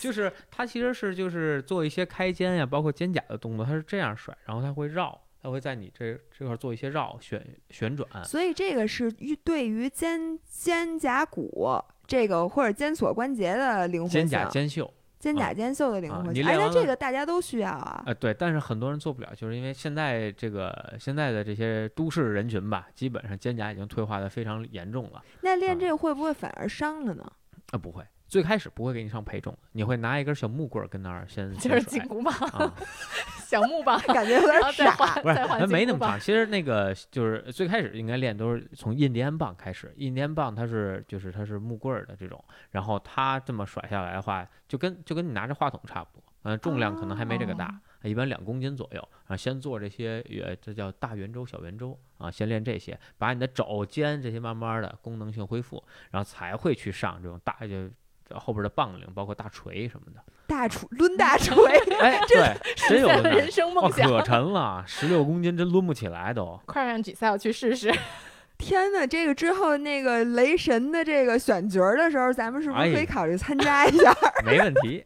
[0.00, 8.08] 就是它其实是就是做一些开肩呀，包括肩胛的动作，它是这样甩，然后它会绕，它会在你这这块儿做一些绕旋旋转。
[8.24, 16.44] 所以这个是于对于肩肩胛骨这个或者肩锁关节的灵活性，肩胛肩袖，肩胛啊肩袖的灵啊活性。
[16.44, 18.02] 哎，那这个大家都需要啊。
[18.06, 25.22] 呃，对，但是很多人做不了，就是因为现在这个现在的这些都市人群吧，基本上肩胛已经退化的非常严重了。
[25.42, 27.32] 那练啊这个会不会反而伤了呢？
[27.70, 32.72] 啊，不会，最开始不会给你上配重，你会拿一根小木棍儿跟那儿先就是金箍棒、啊，
[33.44, 34.94] 小木棒，感觉有点傻。
[35.20, 36.18] 不是，它没那么长。
[36.18, 47.66] 其实那个就是最开始应该练都是从印第安棒开始，印第安棒它是就是它是木棍儿的这种，然后它这么甩下来的话，就跟就跟你拿着话筒差不多，嗯、重量可能还没这个大。
[47.66, 57.90] 哦一般两公斤左右，啊先做这些，呃，这叫大圆周、小圆周啊，先练这些，把你的肘、肩这些慢慢的功能性恢复，然后才会去上这种大就
[58.38, 60.22] 后边的棒铃，包括大锤什么的。
[60.46, 61.54] 大锤抡大锤，
[62.00, 62.56] 哎，对，
[62.88, 64.08] 真有现了人生，梦想。
[64.08, 66.60] 可沉了，十六公斤真抡不起来都。
[66.66, 67.92] 快让比赛我去试试。
[68.58, 74.14] 天呐，这个之后那个雷神的这个选角儿的时候，咱们是不是可哎以考虑参加一下？
[74.44, 75.02] 没问题。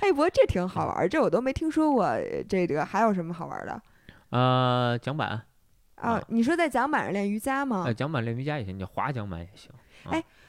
[0.00, 2.04] 哎，不过这挺好玩儿，这我都没听说过。
[2.04, 3.80] 呃这个还有什么好玩儿的
[4.30, 5.28] 呃，桨板，
[5.94, 6.22] 啊啊？
[6.28, 7.94] 你说在桨板上练瑜伽吗呃，？
[7.94, 9.70] 桨板练瑜伽也行，你滑桨板也行。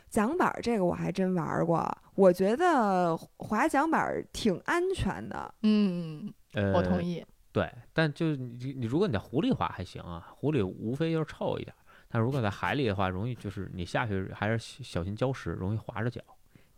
[0.09, 5.53] 桨板儿这个我还真玩儿过，我觉得滑桨板儿挺安全的。
[5.63, 7.03] 嗯，呃，我同。
[7.03, 7.25] 意。
[7.51, 16.21] 对，但就是你你如果你在湖里滑还行啊，湖里无非就是臭一点儿，但如果在海里的话，容易就是你下去还是小小心礁石，容易划着脚。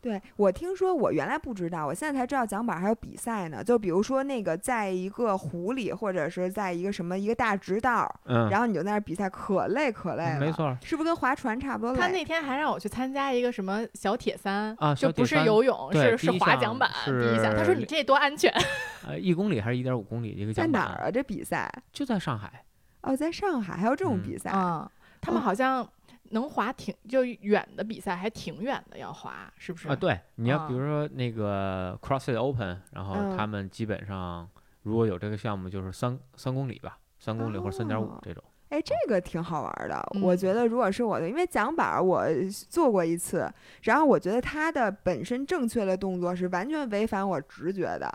[0.01, 3.63] 对我听说，我原来不知道，我现在才知道桨板还有比赛呢。
[3.63, 10.39] 就比如说那个，在一个湖里，或者是在一个什么一个大直道，嗯，然后你就在那儿比赛，可累可累了。
[10.39, 10.75] 没，错。
[10.83, 11.99] 是不是跟划船差不多累？
[11.99, 16.89] 他那天还让我去参加一个什么小铁三啊就不是游泳，是是划桨板。
[17.05, 18.51] 第一项，他说你这多安全。
[19.07, 20.81] 呃，一公里还是一点五公里一个在桨板？
[20.81, 21.11] 哪儿啊？
[21.11, 21.71] 这比赛？
[21.93, 22.63] 就在上海。
[23.01, 24.51] 哦，在上海还有这种嗯比赛。
[24.53, 24.89] 嗯，
[25.21, 25.87] 他们哦好像
[26.31, 29.87] 能滑挺就远的比赛还挺远的要滑，是不是？
[29.87, 34.49] 啊，对，你要比啊如说那个 CrossFit Open，然后嗯他们基本上
[34.83, 38.43] 如果有这个项目，就是三三公里吧，三公里或者三点五哦这种。
[38.69, 40.01] 哎，这个挺好玩的。
[40.21, 42.25] 我嗯觉得如果是我的，因为桨板儿我
[42.69, 43.51] 做过一次，
[43.83, 48.09] 然后我觉得它的本身正确的动作是完全违反我直觉的，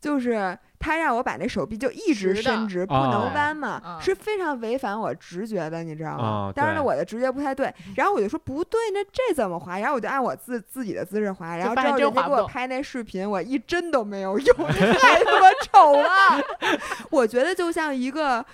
[0.00, 6.24] 就是他让我把那手臂就一直伸直，不哦能弯嘛，嗯是非常违反我直觉的，你知道吗？
[6.24, 9.78] 哦当然了，我的直觉不太对，然后我就说不对，那这怎么滑？
[9.78, 16.08] 然后我就按我自自己的姿势滑，然后之后人家给我拍那视频，我一针都没有用， 太他妈丑了。
[17.10, 18.44] 我觉得就像一个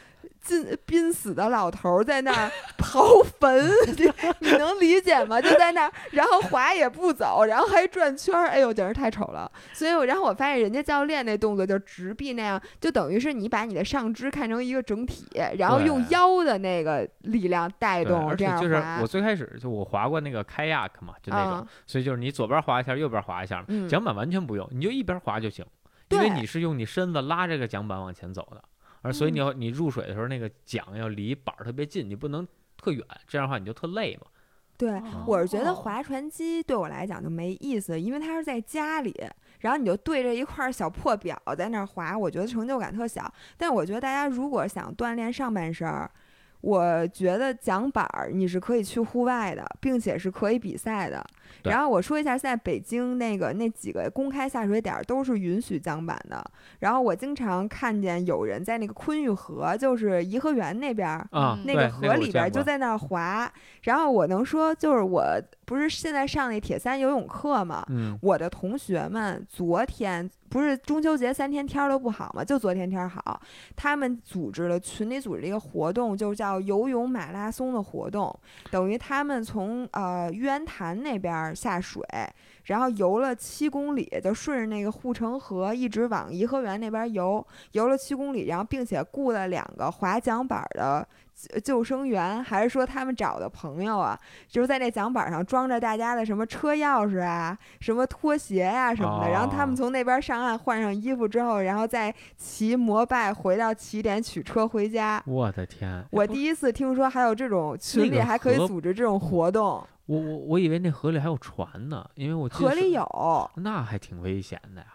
[0.42, 5.40] 进濒死的老头儿在那儿 刨坟，你你能理解吗？
[5.40, 9.50] 就在那儿，然后滑也不走，然后还转圈儿，哎呦，简直太丑了。
[9.72, 15.26] 所以我，然后我发现人家教练那动作就直臂那样，就等于是你把你的上肢看成一个整体，
[15.58, 19.06] 然后用腰的那个力量带，动，这样就是我。
[19.06, 25.64] 最开始就我滑过那个 kayak 嘛，就那种，啊所以就是你左边滑一下，右边滑一下桨板完全不用，你就一边滑就行，
[26.08, 28.62] 因为你是用你身子拉这个桨板往前走的，
[29.02, 34.26] 而所以你嗯要你入水的时候，那个桨要离板儿特别近，你不能特远，这样的话你就特累嘛。
[34.78, 39.14] 对，我是觉得哦划船机对我来讲就没意思，因为它是在家里，
[39.60, 43.32] 然后你就对着一块儿小破表在那儿划，我觉得成就感特小。
[43.56, 46.10] 但我觉得大家如果想锻炼上半身儿，
[46.62, 51.22] 我觉得桨板儿你是可以去户外的，并且是可以比赛的。
[51.64, 56.42] 然后我说一下，现在北京那个那几个公开下水点儿都是允许桨板的。
[56.78, 61.28] 然后我经常看见有人在那个昆玉河，就是颐和园那边儿，
[61.64, 62.62] 那个河里边儿就。
[62.62, 65.24] 在那儿滑，然后我能说，就是我
[65.64, 73.40] 不是现在上那铁三游泳课嘛，嗯，我的同学们昨天不是中秋节三天天儿都不好嘛，就昨天天儿好，
[73.74, 78.38] 他们组织了群里组织了一个活动，就叫游泳马拉松的活动，
[78.70, 82.04] 等于他们从呃玉渊潭那边下水，
[82.64, 105.22] 然后游了七公里，就顺着那个护城河一直往颐和园那边游，游了七公里，然后并且雇了两个划桨板儿的救救生员，还是说他们找的朋友啊，就是在那桨板上装着大家的什么车钥匙啊、什么拖鞋呀、什么的，然后他们哦从那边上岸换上衣服之后，然后再骑摩拜回到起点取车回家。
[105.26, 113.50] 我的天，我第一次听说还有这种群里还可以组织这种活动，我我我以为那河里还有船呢，因为我河里有。
[113.56, 114.86] 那还挺危险的呀。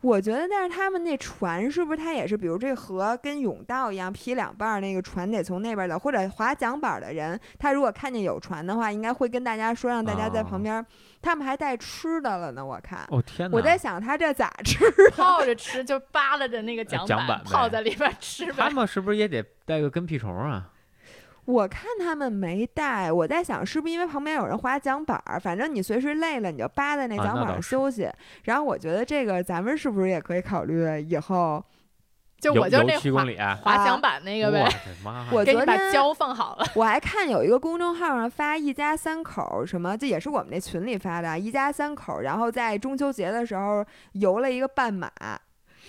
[0.00, 10.84] 我觉得，但是他们那船是不是它也是，比如这河跟甬道一样劈两半儿，那个船得从那边走，或者划桨板儿的人，他如果看见有船的话，应该会跟大家说，让大家在旁哦边儿。
[11.22, 13.06] 他们还带吃的了呢，我看。
[13.08, 13.56] 哦天哪！
[13.56, 14.78] 我在想他这咋吃？
[15.16, 18.68] 泡着吃，就扒拉着那个桨桨板泡在里边吃他。
[18.68, 20.70] 们是不是也得带个跟屁虫啊？
[21.46, 28.10] 我看他们没带，我在想是不是因为旁边有人划桨板儿，反正你随时累了你就扒在那桨板上休息。
[28.44, 31.62] 然后我觉得这个咱们是不是也可以考虑以后？
[32.40, 34.68] 就我就那滑七公里啊，滑桨板那个呗，
[35.32, 36.66] 我昨天把胶放好了。
[36.74, 45.10] 我还看有一个公众号上发一家三口什么，这也是我们那群里发的啊，一家三口，然后在中秋节的时候游了一个半马，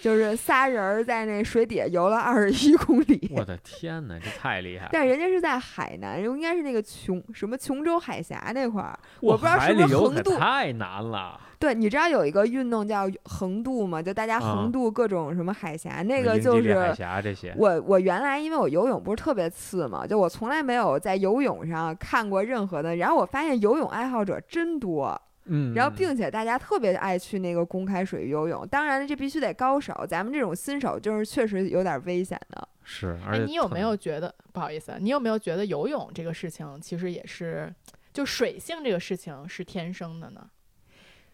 [0.06, 3.28] 就是仨人儿在那水底下游了二十一公里。
[3.36, 4.92] 我的天哪，这太厉害了！
[4.94, 10.38] 但人家是在海南，应该是那个琼什么琼州海峡那块儿，我不知道是不是横渡。
[10.38, 11.42] 太难了。
[11.58, 14.00] 对，你知道有一个运动叫横渡吗？
[14.00, 28.68] 就大家啊横渡各种什么海峡，那个就是海是峡这些，我我原来因为我游泳不是特别次嘛，就我从来没有在游泳上看过任何的，然后我发现游泳爱好者真多，嗯，然后并且大家特别爱去那个公开水域游泳。
[28.68, 32.68] 当然了，这必须得高手，咱们这种新手就是确实有点危险的。
[32.84, 34.98] 是，而哎，你有没有觉得不好意思啊？
[35.00, 37.74] 你有没有觉得游泳这个事情其实也是，
[38.14, 40.50] 就水性这个事情是天生的呢？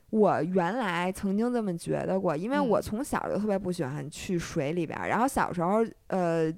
[0.10, 6.54] 我原来曾经这么觉得过，因为嗯我从小就特别不喜欢去水里边儿，然后小时候呃。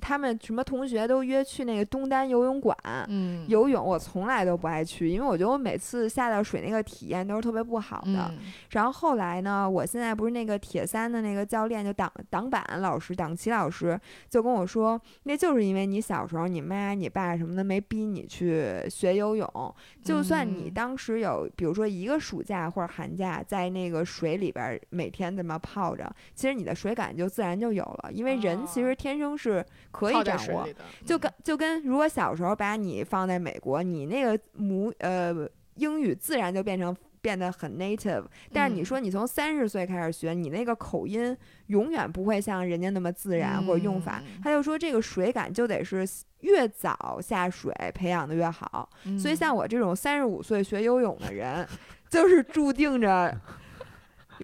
[0.00, 2.76] 他们什么同学都约去那个东单游泳馆。
[3.08, 8.30] 嗯，游泳我从来都不爱去，因为我觉得我每次下到水那个体验都是特别不好的。
[8.30, 8.38] 嗯
[8.70, 29.64] 然后后来呢，我现在不是那个铁三的那个教练，就挡挡板老师、挡旗老师就跟我说，那就是因为你小时候你妈、你爸什么的没逼你去学游泳，就算你嗯当时有，比如说一个暑假或者寒假在那个水里边儿每天这么泡着，其实你的水感就自然就有了，因为人其哦实天生是
[29.98, 30.68] 可以掌握。
[31.04, 41.36] 就跟就跟如果小时候把你放在美国，你那个母呃英语自然就变成变得很 native，但是你嗯说你从三十岁开始学，你那个口音
[41.68, 44.22] 永远不会像人家那么自然或者用法。
[44.24, 46.06] 嗯他就说这个水感就得是
[46.40, 51.66] 越早下水培养的越好，所以嗯像我这种三十五岁学游泳的人，
[52.08, 53.34] 就是注定着。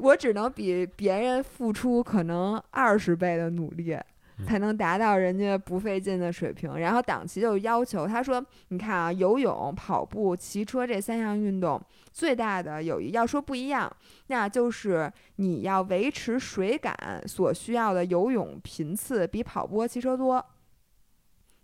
[0.01, 4.05] 我只能比别人付出可能二十倍的努力，嗯
[4.47, 6.79] 才能达到人家不费劲的水平。
[6.79, 11.81] 然后党旗就要求他说：“你看啊，游泳、跑步、骑车这三项运动
[12.12, 13.90] 最大的有一要说不一样，
[14.29, 16.95] 那就是你要维持水感
[17.27, 20.45] 所需要的游泳频次比跑步骑车多。”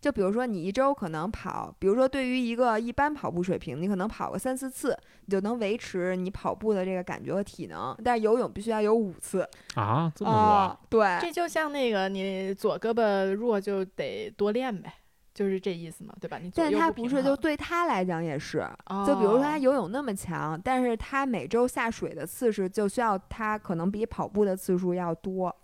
[0.08, 7.94] 就比如说，你一周可能跑，比如说对于一个一般跑步水平，你可能跑个三四次，你就能维持你跑步的这个感觉和体能。
[8.02, 14.90] 但是游泳必须要有五次啊，这么多对，这就像那个你左胳膊弱就得多练呗，
[15.34, 16.38] 就是这意思嘛，对吧？
[16.38, 18.66] 你但他不是，就对他来讲也是。
[19.06, 25.54] 就比如说他哦游泳那么强，但是他每周下水的次数就需要他可能比跑步的次数要多，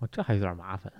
[0.00, 0.92] 我这还有点麻烦。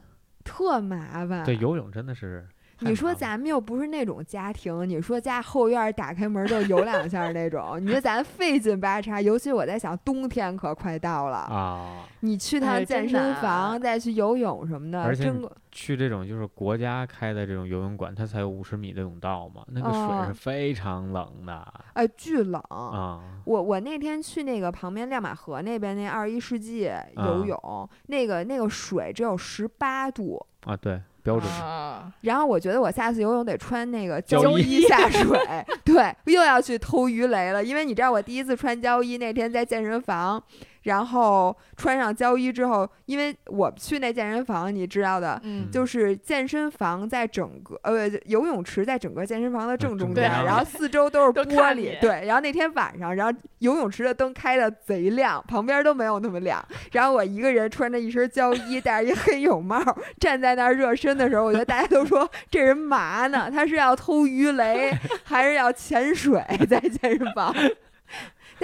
[0.47, 1.43] 特麻烦。
[1.43, 2.54] 对，游泳真的是太
[2.85, 15.33] 你说咱们又不是那种家庭，你说家后院打开门就游两下那种，你说咱费劲巴叉，尤其我在想冬天可快到了，啊，你去哎趟健身房再去游泳什么的，而且
[15.73, 21.75] 去这种就是国家开的这种游泳馆，它才有五十米的泳道嘛，那个水哦是非常冷的。
[21.95, 22.61] 哎巨冷。
[22.69, 23.21] 啊。
[23.45, 26.85] 我我那天去那个旁边亮马河那边那二十一世纪
[27.17, 35.39] 游啊泳，那个那个水只有十八度，啊，对，标准啊，然后我觉得我下次游泳得穿那个胶衣下 水，
[35.83, 37.65] 对，又要去偷鱼雷了。
[37.65, 40.41] 因为你知道我第一次穿胶衣那天在健身房，
[40.85, 45.39] 然后穿上胶衣之后，因为我去那健身房，你知道的。
[45.45, 52.27] 嗯，就是健身房在整个呃游泳池在整个健身房的正中间，然后四周都是玻璃，对。
[52.27, 56.65] 然后那天晚上，然后游泳池的灯开的贼亮，旁边都没有那么亮。
[56.93, 59.79] 然后我一个人穿着一身胶衣，戴着一黑泳帽，
[60.21, 63.51] 站在那儿热身的时候，我觉得大家都说这人嘛呢？
[63.51, 64.91] 他是要偷鱼雷，
[65.25, 67.55] 还是要潜水在健身房？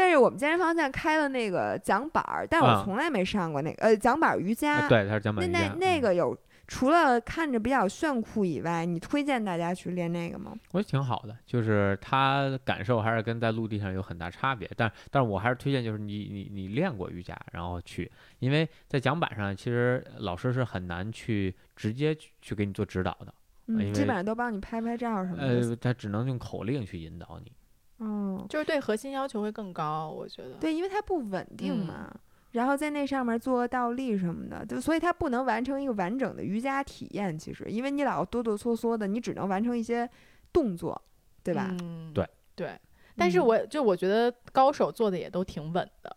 [0.00, 4.76] 但是我们健身房现在开了那个桨板儿，但我啊从来没上过那个呃桨板瑜伽。
[4.76, 5.74] 啊对，它是江那那本瑜伽。
[5.74, 6.34] 那那个有
[6.66, 10.54] 除了看着比较炫酷以外，你推荐大家去练那个吗？
[10.72, 14.70] 我觉得挺好的，就是它感受还是跟在陆地上有很大差别。
[14.74, 25.68] 但但是我还是推荐，就是你你你练过瑜伽，然后去，因为在桨板上，其实老师是很难去直接去去给你做指导的，基本上都帮你拍拍照什么的。
[25.68, 27.52] 呃，他只能用口令去引导你。
[28.00, 30.54] 哦，就是对核心要求会更高，我觉得。
[30.60, 32.14] 对，因为它不稳定嗯嘛。
[32.52, 37.38] 然后在那上面做倒立什么的，就所以它不能完成一个完整的瑜伽体验。
[37.38, 40.08] 其实，因为你老哆哆嗦嗦的，你只能完成一些
[40.52, 41.00] 动作，
[41.44, 41.68] 对吧？
[41.80, 42.76] 嗯，对对。
[43.16, 46.16] 但是嗯我就我觉得高手做的也都挺稳的，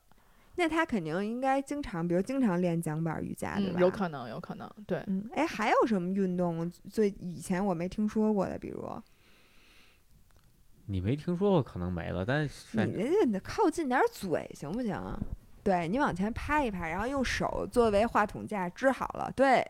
[0.55, 3.79] 那他肯定应该经常，比如经常练桨板瑜伽，对吧？
[3.79, 5.03] 嗯，有可能，有可能，对。
[5.07, 8.57] 嗯，哎，还有什么运动最以前我没听说过的？
[8.57, 8.81] 比如
[10.85, 15.17] 你没听说过可能没了，但是你那得靠近点儿嘴行不行啊？
[15.63, 19.31] 对你往前拍一拍，然后用手作为话筒架支好了。
[19.35, 19.65] 对，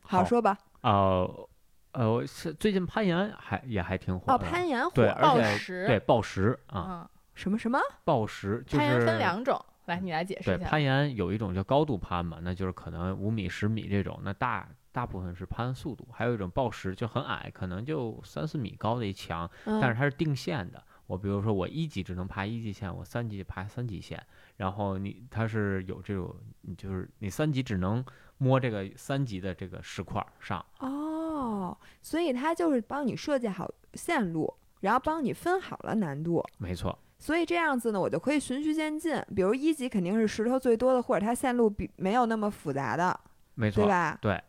[0.00, 0.56] 好好说吧。
[0.80, 1.48] 呃
[1.92, 4.44] 呃，我是最近攀岩还也还挺火哦，的。
[4.44, 7.78] 攀岩火对，了暴而且食对暴食啊，嗯，什么什么？
[8.04, 10.66] 暴食就攀岩分是两种，来你来解释对一下。
[10.66, 20.80] 攀岩有一种叫高度攀嘛，那就是可能五米、十米这种，那大大部分是攀速度；还有一种抱石就很矮，可能就三四米高的一墙，嗯，但是它是定线的。
[21.08, 24.24] 我比如说我一级只能爬一级线，我三级爬三级线，
[24.58, 28.04] 然后你它是有这种，你就是你三级只能
[28.38, 36.40] 摸这个三级的这个石块儿上，哦，所以它就是帮你设计好线路，然后帮你分好了难度。
[36.56, 39.20] 没错，所以这样子呢，我就可以循序渐进。
[39.34, 43.18] 比如一级肯定是石头最多的，或者它线路比没有那么复杂的，
[43.56, 44.18] 没错，对吧？
[44.22, 44.40] 对。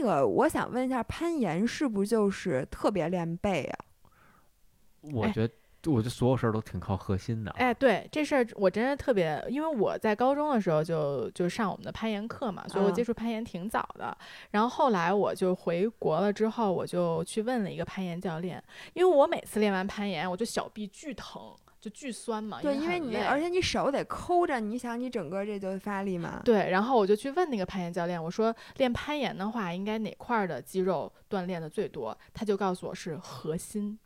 [0.00, 3.78] 那个，我想问一下，攀岩是不是就是特别练背啊？
[5.04, 5.52] 哎我觉得
[5.90, 7.50] 我觉得所有事儿都挺靠核心的。
[7.52, 14.16] 哎，对这事儿我真的特别，因为我在高中的时候就就上我们的攀岩课嘛，所以我嗯接触攀岩挺早的。
[14.52, 18.62] 然后后来我就回国了之后，我就去问了一个攀岩教练，
[18.94, 21.52] 因为我每次练完攀岩，我就小臂巨疼，
[21.82, 26.40] 就巨酸嘛，对，因为你而且你手得抠着，你想你整个这就发力嘛。
[26.44, 32.16] 对，然后我就去问那个攀岩教练，我说练攀岩的话，应该哪块儿的肌肉锻炼的最多？
[32.32, 33.98] 他就告诉我是核心，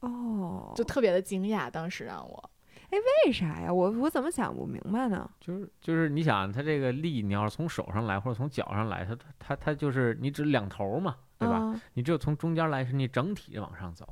[0.00, 2.50] 哦，就特别的惊讶，当时让我。
[2.88, 3.70] 哎为啥呀？
[3.70, 5.30] 我我怎么想不明白呢？
[5.38, 11.58] 就是就是你想，它这个力，你要是从手上来或者从脚上来，它它它就是你只两头嘛，对吧？
[11.60, 14.08] 嗯你只有从中间来，是你整体往上走。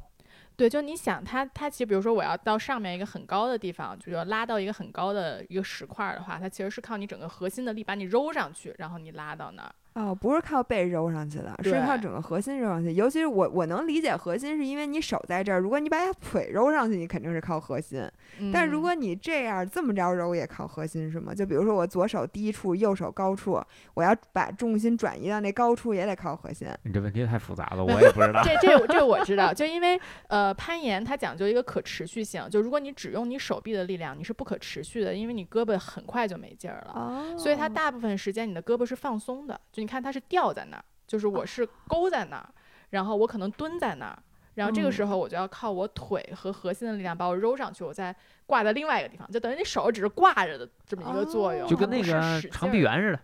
[0.57, 9.75] 对，就你想它，它其实比如说我要到上面一个很高的地方，就要拉到一个很高的一个石块的话，它其实是靠你整个核心的力把你揉上去，然后你拉到那儿。
[9.97, 12.93] 哦，不是靠背揉上去的，是靠整个核心揉上去。
[12.93, 18.07] 尤其是我，我能理解核心，是因为你手在这儿，如果你把腿揉上去，你肯定是靠核心。
[18.53, 21.35] 但如嗯果你这样这么着揉，也靠核心是吗？
[21.35, 23.59] 就比如说我左手低处，右手高处，
[23.95, 26.69] 我要把重心转移到那高处，也得靠核心。
[26.83, 28.43] 你这问题太复杂了， 我也不知道。
[28.45, 36.93] 这这这我知道，就因为呃攀岩它讲究一个可持续性，就如果你只用你手臂的力量，你是不可持续的，因为你胳膊很快就没劲儿了。
[36.95, 42.49] 哦所以它大部分时间你的胳膊是放松的，就你看它是吊在那儿，就是我是勾在那儿，
[42.91, 44.19] 然后我可能蹲在那儿，
[44.55, 48.13] 然后这个时嗯候我就要靠我腿和核心的力量把我揉上去，我再
[48.47, 53.21] 挂在另外一个地方，就等于你手只是挂着的这么一个作用，哦就跟那个长臂猿似的。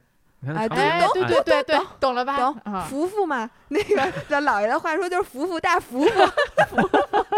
[0.54, 2.52] 哎对哎对对对，懂了吧？
[2.88, 6.10] 福福嘛，那个在姥爷的话说就是福福大福福。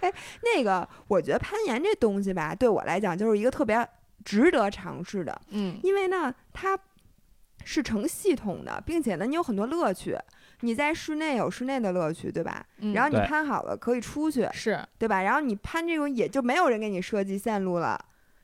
[0.00, 0.12] 哎，
[0.42, 3.86] 那个我觉得攀岩这东西吧，对我来讲就是一个特别
[4.22, 6.78] 值得尝试的，嗯，因为呢，它
[7.70, 10.18] 是成系统的，并且呢，你有很多乐趣。
[10.62, 12.66] 你在室内有室内的乐趣，对吧？
[12.78, 15.22] 嗯然后你对攀好了可以出去，是对吧？
[15.22, 17.98] 然后你攀这种也就没有人给你设计线路了。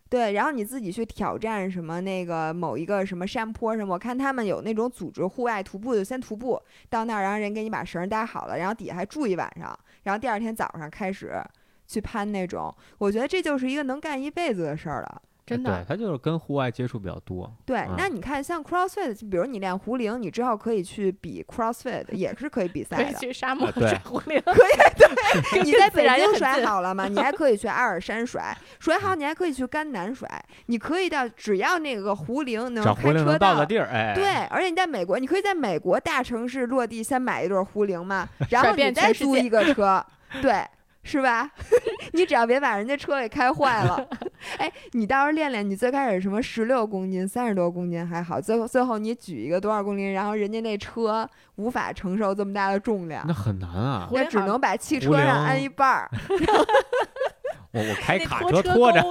[0.08, 11.42] 对，然后你自己去挑战什么那个某一个什么山坡什么，我看他们有那种组织户外徒步，就先徒步到那儿，然后人给你把绳儿搭好了，然后底下还住一晚上，然后第二天早上开始
[11.88, 12.72] 去攀那种。
[12.98, 15.22] 我觉得这就是一个能干一辈子的事儿了。
[15.46, 17.50] 真的，，对它就是跟户外接触比较多。
[17.64, 23.18] 对，嗯那你看像 CrossFit，就比如你练壶铃，你之后可以去比 CrossFit，也是可以比可以赛的。
[23.18, 24.42] 去沙漠甩壶铃，
[25.62, 27.06] 你在北自然也京甩好了吗？
[27.06, 30.28] 你还可以去阿尔山甩， 甩好你还可以去甘南甩，
[30.66, 40.04] 你可以到只要那个壶铃能开车到的地儿，哎，对，而且你在美国，你可以在美国大城市落地，先买一对壶铃嘛， 然后你再租一个车，
[40.42, 40.64] 对，
[41.06, 41.48] 是吧？
[42.12, 44.08] 你只要别把人家车给开坏了。
[44.58, 54.10] 哎，你到时候练练，你最开始什么十六公斤、三十多公斤还好，最后最后你举一个多少公斤，然后人家那车无法承受这么大的重量那，很难啊。
[54.28, 56.10] 只能把汽车上安一半儿。
[57.72, 59.10] 我我开卡车车拖着，钩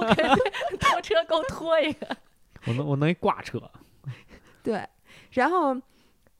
[0.78, 2.06] 拖车钩拖一个，
[2.66, 3.58] 我能我能一挂车。
[4.62, 4.86] 对，
[5.30, 5.76] 然后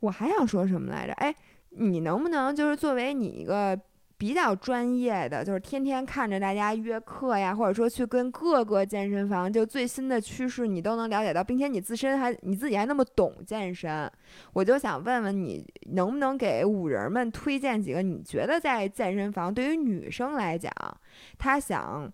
[0.00, 1.12] 我还想说什么来着？
[1.14, 1.34] 哎，
[1.70, 3.78] 你能不能就是作为你一个
[4.18, 14.10] 比较专业的，就是天天看着大家约课呀，或者说去跟各个健身房就最新的趋势你都能了解到，并且你自身还你自己还那么懂健身，
[14.54, 20.72] 我就想问问你，能不能给五人们推荐几个你觉得在健身房对于女生来讲，
[21.36, 22.10] 她想，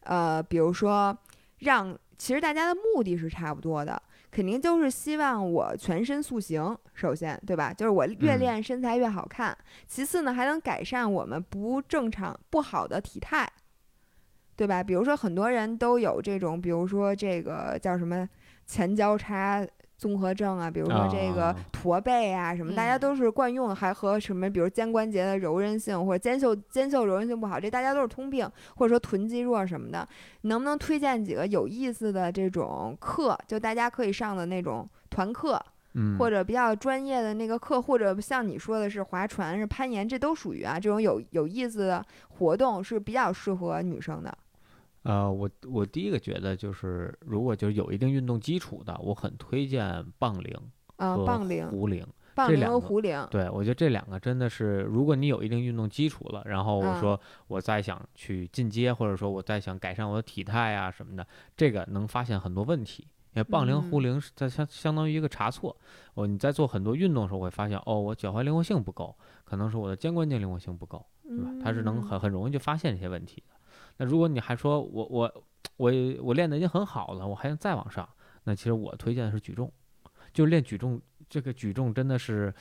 [0.00, 1.16] 呃，比如说
[1.58, 4.02] 让，其实大家的目的是差不多的。
[4.30, 7.72] 肯定就是希望我全身塑形，首先，对吧？
[7.72, 9.56] 就是我越嗯练身材越好看。
[9.86, 13.50] 其次呢，还能改善我们不正常、不好的体态，
[14.54, 14.82] 对吧？
[14.82, 18.28] 比如说很多人都有这种，比如说这个叫什么
[18.66, 19.66] 前交叉
[19.98, 30.08] 综合症啊，比如说这个啊驼背啊什么，大家嗯都是惯用，还和什么，比如肩关节的柔韧性或者肩袖肩袖柔韧性不好，这大家都是通病，或者说臀肌弱什么的。
[30.42, 35.60] 能不能推荐几个有意思的这种课，就大家可以上的那种团课，
[35.94, 44.38] 嗯，或者比较专业的那个课，或者像你说的是划船、是攀岩，这都属于啊这种有有意思的活动是比较适合女生的。
[45.02, 50.54] 呃，我我第一个觉得就是，如果就是有一定运动基础的，我很推荐棒铃
[50.96, 52.06] 啊、和棒铃、壶铃。
[52.34, 61.26] 棒铃这两个和壶铃，对，我觉得这两个真的是，如果你有一定运动基础了，然后我嗯说我再想去进阶，或者说我再想改善我的体态啊什么的，
[61.56, 63.08] 这个能发现很多问题。
[63.34, 65.76] 因为棒铃、壶嗯铃是它相相当于一个查错。
[66.14, 71.50] 哦，你在做很多运动的时候会发现，哦，我脚踝灵活性不够，可能是我的肩关节灵活性不够，对吧？
[71.62, 73.54] 它是能嗯很很容易就发现这些问题的。
[73.98, 75.44] 那如果你还说我我
[75.76, 75.92] 我
[76.22, 78.08] 我练的已经很好了，我还想再往上，
[78.44, 79.70] 那其实我推荐的是举重，
[80.32, 82.54] 就是练举重，这个举重真的是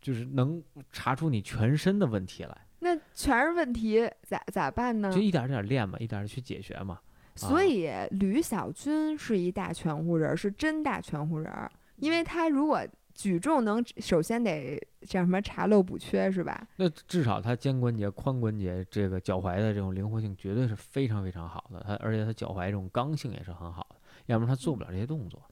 [0.00, 2.56] 就是能查出你全身的问题来。
[2.78, 5.20] 那全是问题，咋咋办呢就？
[5.20, 6.94] 一点儿点儿练嘛，一点点去解决嘛。
[6.94, 7.02] 啊
[7.36, 12.80] 所以吕小军是一大全乎人儿，是真大全乎人儿，因为他如果
[13.16, 16.68] 举重能，首先得叫什么查漏补缺是吧？
[16.76, 23.96] 那至少他肩关节、髋关节这个脚踝的这种灵活性绝对是非常非常好的，他而且他脚踝这种刚性也是很好的，
[24.26, 25.42] 要不然他做不了这些动作。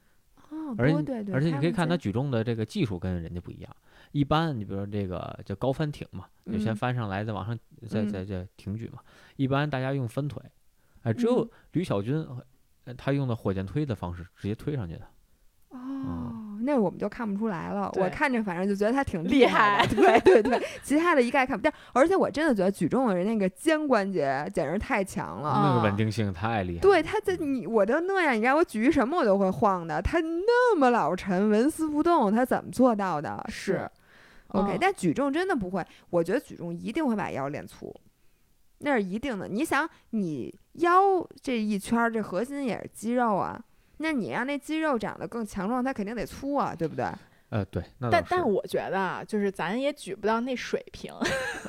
[0.49, 3.75] 哦，而且而且你可以看他他举重的这个技术跟人家不一样。
[4.11, 7.57] 一般你比如说这个叫高翻挺嘛，就先嗯翻上来，再往上，
[7.89, 8.99] 再嗯再再挺举嘛。
[9.35, 10.41] 一般大家用分腿，
[11.01, 12.25] 哎，只有嗯吕小军，
[12.85, 15.07] 呃他用的火箭推的方式直接推上去的。
[15.69, 17.91] 哦，那我们就看不出来了。
[17.95, 21.71] 我看着反正就觉得他挺厉害的，对对 对，其他的一概看不见。
[21.93, 25.61] 而且我真的觉得举重的人那个肩关节简直太强了。
[25.63, 26.81] 那个啊稳定性太厉害。
[26.81, 30.01] 对，他在你我都那样，你让我举什么我都会晃的。
[30.01, 33.45] 他那么老沉，纹丝不动，他怎么做到的？
[33.49, 33.89] 是
[34.49, 37.93] OK，、嗯但举重真的不会，我觉得举重一定会把腰练粗，
[38.79, 39.47] 那是一定的。
[39.47, 43.59] 你想，你腰这一圈儿，这核心也是肌肉啊，
[43.97, 47.05] 那你让那肌肉长得更强壮，它肯定得粗啊，对不对？
[47.49, 51.13] 呃，对，那但但我觉得啊，就是咱也举不到那水平，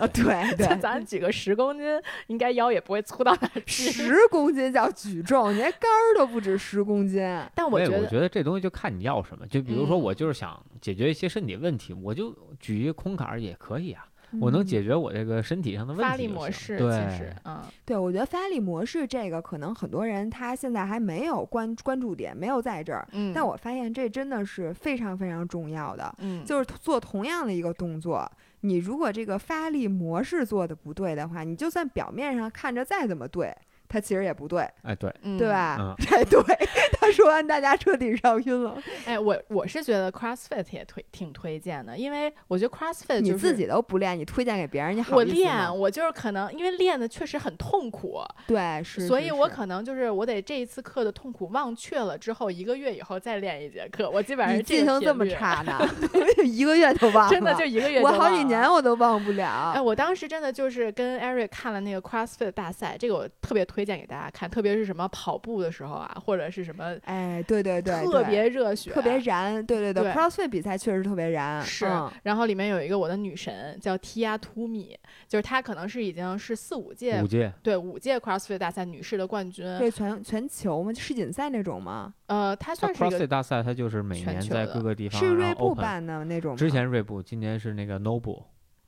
[0.00, 1.86] 啊，对 咱举个十公斤，
[2.28, 3.90] 应该腰也不会粗到哪儿去。
[3.92, 7.20] 十公斤叫举重，你连杆儿都不止十公斤。
[7.54, 9.46] 但我觉得，我觉得这东西就看你要什么。
[9.46, 14.04] 就比如说，嗯我就是想解决一些身体问题，我就举一个空杆儿也可以啊，
[14.40, 16.02] 我能嗯解决我这个身体上的问题。
[16.02, 23.06] 发力模式对，其实，嗯，对，我觉得发力模式这个可能很多人他现在还没有关关注点，没有在这儿。
[23.12, 33.54] 嗯，但我发现这真的是非常非常重要的，嗯，就是做同样的一个动作，你如果这个发力模式做的不对的话，你就算表面上看着再怎么对，
[33.88, 35.48] 它其实也不对，哎，对，嗯 对？
[35.48, 35.76] 吧？
[35.80, 36.40] 嗯哎，对，
[36.95, 38.76] 他说完大家彻底绕晕了。
[39.04, 55.78] 哎，我我是觉得 CrossFit 也推挺推荐的，因为我觉得 CrossFit 你就是自己都不练，你推荐给别人，你好我练，我就是可能因为练的确实很痛苦，对是，是所以我可能就是我得这一次课的痛苦忘却了之后，一个月以后再练一节课，我基本上记性这么差呢，
[56.44, 59.72] 一个月都忘了，真的就一个月我好几年我都忘不了。
[59.74, 74.94] 哎，我当时真的就是跟 Eric 看了那个 CrossFit 大赛，这个我特别推荐给大家看，特别是什么跑步的时候啊，或者是什么哎，对对对，特别热血，特别燃，对对对 c r o s s f i t 比赛确实特别燃，是嗯然后里面有一个我的女神叫 Tia Toomey，
[75.28, 80.92] 就是她可能是已经是四五届五届对五届 CrossFit 大赛女士的冠军，对全全球嘛？
[80.94, 82.12] 世锦赛那种吗？
[82.26, 86.56] 呃，她它算是 CrossFit 大赛，它就是每年在全球的各个地方，是锐步办的那种吗？
[86.56, 88.42] 之前锐步，今年是那个 Noble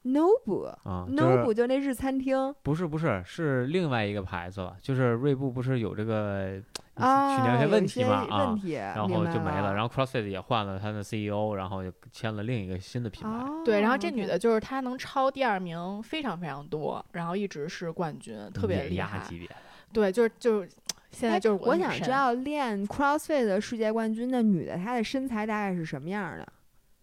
[0.05, 6.61] Nobu 啊，就 Nobu 是就那日餐厅不是不是是另外一个牌子了，就是锐步不是有这个
[6.95, 13.29] 啊，去年有些问题嘛啊问，题，然后就没了，然后后 CrossFit 也换了他的 CEO，然后就签了另一个新的品牌。
[13.29, 19.19] 哦，对，然后这女的就是她能超第二名非常非常多，然后一直是冠军，特别厉害。
[19.19, 19.49] 压级别，
[19.93, 20.69] 对，就是就是
[21.11, 26.47] 现在哎就是我想知道练 CrossFit 的世界冠军的女的，她的身材大概是什么样的？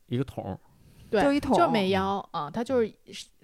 [0.07, 0.57] 一个桶，
[1.09, 2.93] 对，就一桶没腰啊，她就是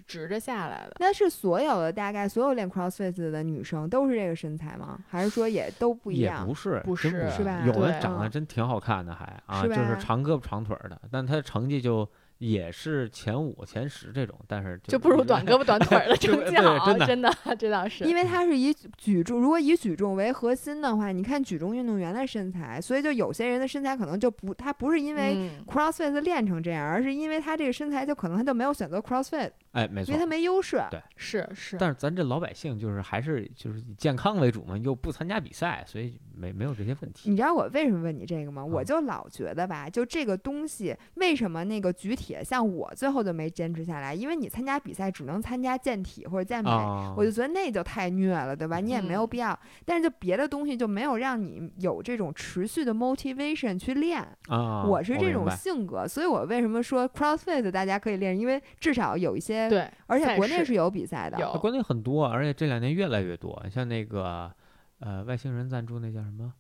[0.08, 0.96] 直着下来的。
[1.00, 5.00] 那是所有的大概所有练 CrossFit 的女生都是这个身材吗？
[5.08, 6.46] 还是说也都不一也样？
[6.46, 12.10] 不是，不真是是吧有的长得嗯真挺好看的还，啊，就是长胳膊长腿儿的，但她的成绩就
[12.42, 18.04] 也是前五前十这种，但是就不如短胳膊短腿儿的 成绩好，真的真的，这倒是。
[18.04, 30.20] 因为它是以举重，如果以举重为核心的话，你看举重运动员的身材，所以就有些人的身材可能就不，他不是因为嗯 CrossFit 练成这样，而是因为他这个身材就可能他就没有选择 CrossFit，哎，没错因为。
[30.20, 30.82] 他没优势。
[30.92, 37.30] 对是是，但是咱这老百姓就是还是就是以健康为主嘛，又不参加比赛，所以没没有这些问题。
[37.30, 38.64] 你知道我为什么问你这个吗？
[38.64, 44.14] 我嗯就老觉得吧，就这个东西，为什么那个举铁像我最后就没坚持下来？
[44.14, 48.80] 因为你参加比赛只能参加健体或者健美，啊，我就觉得那就太虐了，对吧？
[48.80, 49.58] 你也没有嗯必要。
[49.86, 54.22] 但是就别的东西就没有让你有这种持续的 motivation 去练。
[54.48, 61.40] 啊，我是这种性格，所以我为什么说 CrossFit 大家可以练，因为至少有一些，对，而且国内是有比赛的。
[61.40, 64.52] 有国内很多，而且这两年越来越多，像那个
[65.00, 66.54] 呃外星人赞助那叫什么？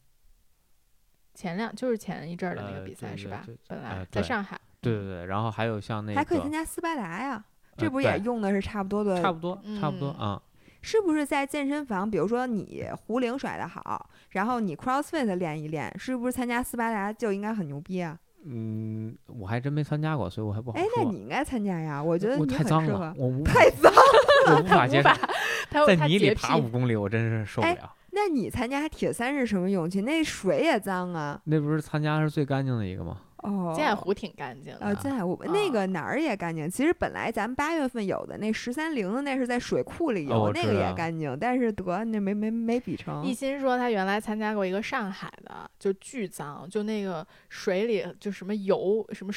[1.33, 3.45] 前两就是前一阵儿的那个呃比赛是吧？
[3.67, 7.43] 本来呃在上海，对对对，然后还有像那个还可以参加斯巴达呀，
[7.77, 9.21] 这呃不也用的是差不多的？
[9.21, 10.41] 差不多差不多嗯啊。
[10.83, 18.19] 是不是在健身房，比如说你壶铃甩得好，然后你 CrossFit 练一练，是不是参加斯巴达就应该很牛逼啊？
[18.45, 21.11] 嗯，我还真没参加过，所以我还不好哎，那说。
[21.11, 23.25] 你应该参加呀，我觉得我你太脏了很适合，。
[23.25, 23.91] 我无 太脏，
[24.47, 27.93] 我无法接受在泥里爬五公里，我真是受不哎了。
[28.13, 30.01] 那你参加铁三是什么勇气？
[30.01, 31.39] 那水也脏啊！
[31.45, 33.17] 那不是参加是最干净的一个吗？
[33.41, 34.79] 哦，金海湖挺干净的。
[34.81, 36.69] 呃，金海湖啊那个哪儿也干净。
[36.69, 43.33] 其实本来咱们八月份有的那十三陵的那是在水库里哦游，那个也干净，但是得那没没没比成一。
[43.33, 49.33] 心说他原来参加过一个上海的，就巨脏，就那个水里就什么油什么，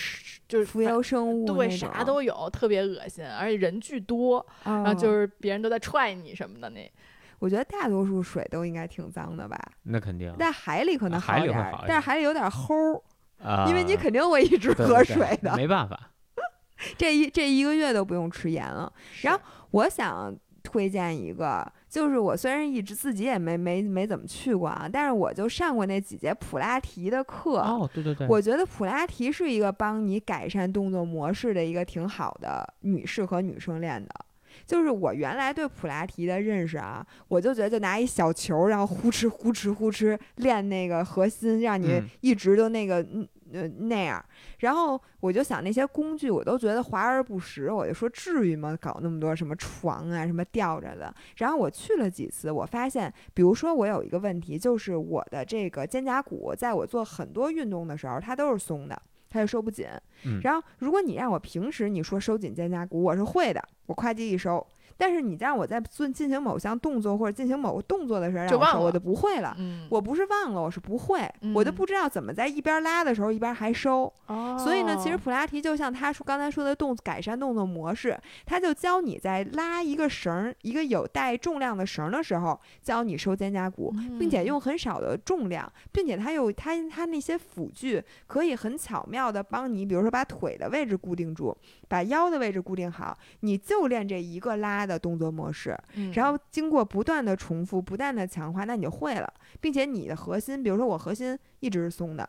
[0.46, 6.92] 就是浮游生物对啥都有，特别恶心，而且人巨多，然后哦就是别人都在踹你什么的那。
[7.40, 12.98] 我觉得大多数水都应该挺脏的吧，那肯定在海里可能海里会点儿好一点但是海里有点齁，
[13.42, 15.56] 啊，因为你肯定会一直对喝对对水的。
[15.56, 16.10] 没办法。
[16.98, 18.92] 这一这一个月都不用吃盐了。
[19.22, 27.58] 然后我想推荐一个，就是我虽然一直自己也没没没怎么去过啊，但是我就上过那几节普拉提的课。
[27.60, 34.23] 哦，对对对，我觉得普拉提是一个帮你改善动作模式的一个挺好的女士和女生练的。
[34.66, 44.24] 就是我原来对普拉提的认识啊，我就觉得就拿一小球，然后呼哧呼哧呼哧练那个核心，让你嗯一直都那个嗯呃那样。
[44.60, 47.70] 然后我就想那些工具，我都觉得华而不实。
[47.70, 48.76] 我就说至于吗？
[48.80, 51.14] 搞那么多什么床啊，什么吊着的。
[51.36, 59.00] 然后我去了几次，我发现，比如说我有一个问题，就是我的这个肩胛骨，在我做很多运动的时候，它都是松的。
[59.34, 59.84] 它就收不紧，
[60.24, 64.64] 嗯然后如果你让我平时你说收紧肩胛骨，我是会的，我夸肌一收。
[64.96, 69.54] 但是你让我在做进行某项动作或者进行某个动作的时候让我，我就忘了就不会了。
[69.58, 74.12] 嗯，我不是忘了，我是不会，我就嗯不知道怎么在一边拉的时候一边还收。
[74.26, 91.56] 哦，所以呢，其实普拉提就像他说刚才说的动改善动作模式，他就教你在拉一个绳儿，一个有带重量的绳儿的时候，教你收肩胛骨，并且嗯用很少的重量，并且他有他他那些辅具可以很巧妙的帮你，比如说把腿的位置固定住，
[91.88, 102.28] 把腰的位置固定好，你就练这一个拉的动作模式，嗯然后经过不断的重复、不断的强化，那你就会了，并且你的核心，比如说我核心一直是松的，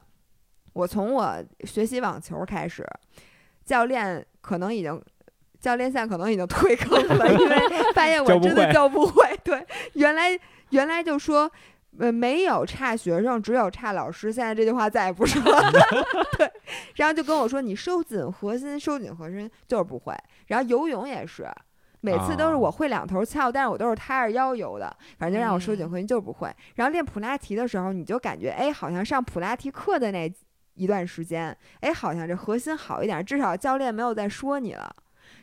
[0.74, 2.86] 我从我学习网球开始，
[3.64, 5.02] 教练可能已经。
[5.58, 7.58] 教练现在可能已经退坑了，因为
[7.96, 9.36] 发现我真的会教不会。
[9.44, 10.40] 对，原来
[10.70, 11.50] 原来就说，
[11.98, 14.32] 呃，没有差学生，只有差老师。
[14.32, 15.72] 现在这句话再也不说了。
[16.38, 16.52] 对，
[16.98, 20.16] 然后就跟我说，你收紧核心，收紧核心就是不会。
[20.48, 21.48] 然后游泳也是，
[22.06, 26.56] 每次都是啊我会两头翘，但是我都是塌着腰游的，反正就让我收紧嗯核心就是不会。
[26.76, 30.32] 然后练普拉提的时候，你就感觉，哎，好像上普拉提课的那
[30.76, 34.96] 一段时间，哎，好像这核心好一点，至少教练没有再说你了。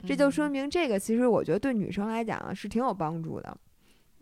[0.06, 3.56] 这就说嗯明这个其实我觉得对女生来讲是挺有帮助的。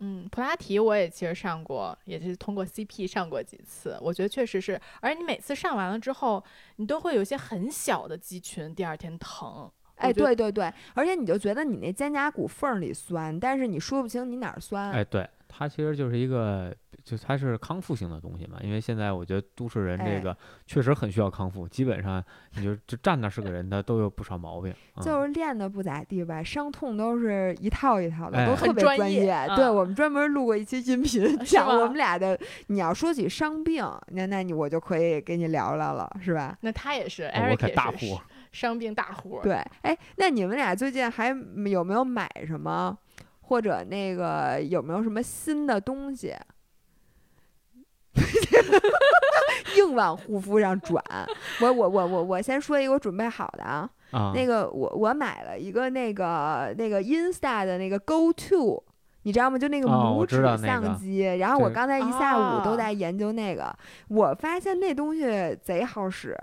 [0.03, 6.43] 嗯，普拉提我也其实上过，也是通过 CP 上过几次，我觉得确实是，而你每次上完了之后，
[6.77, 9.71] 你都会有一些很小的肌群，第二天疼。
[10.01, 14.91] 哎，对对对，而且你就觉得你那肩胛骨缝儿里酸，但是你说不清你哪儿酸。
[14.91, 18.59] 哎，对，它其实就是一个，就它是康复性的东西嘛。
[18.63, 20.37] 因为现在我觉得都市人哎这个
[20.67, 22.23] 确实很需要康复，基本上
[22.55, 24.73] 你就就站那是个人，他都有不少毛病。
[24.97, 32.39] 嗯就是练的不咋地吧，伤痛都是一套一套的，哎都特别专业嗯对我们专门录过一期音频， 是讲我们俩的。
[32.69, 36.57] 你要说起伤病，那那你我就可以给你聊聊了，是吧？
[36.61, 38.21] 那他也是哦我，Eric 可大户，
[38.53, 39.41] 伤病大户。
[39.43, 41.35] 对，哎，那你们俩最近还有
[41.83, 42.97] 没有买什么，
[43.51, 46.33] 或者那个有没有什么新的东西？
[49.77, 51.03] 硬往护肤上转，
[51.61, 58.85] 我我我我我先说一个我准备好的啊，啊，那个我我买了一个那个那个 Insta 的那个 Go To，
[59.23, 59.59] 你知道吗？
[59.59, 61.23] 就那个拇指知道那个相机。
[61.39, 63.77] 然后我刚才一下午都啊在研究那个，
[64.09, 66.37] 我发现那东西贼好使。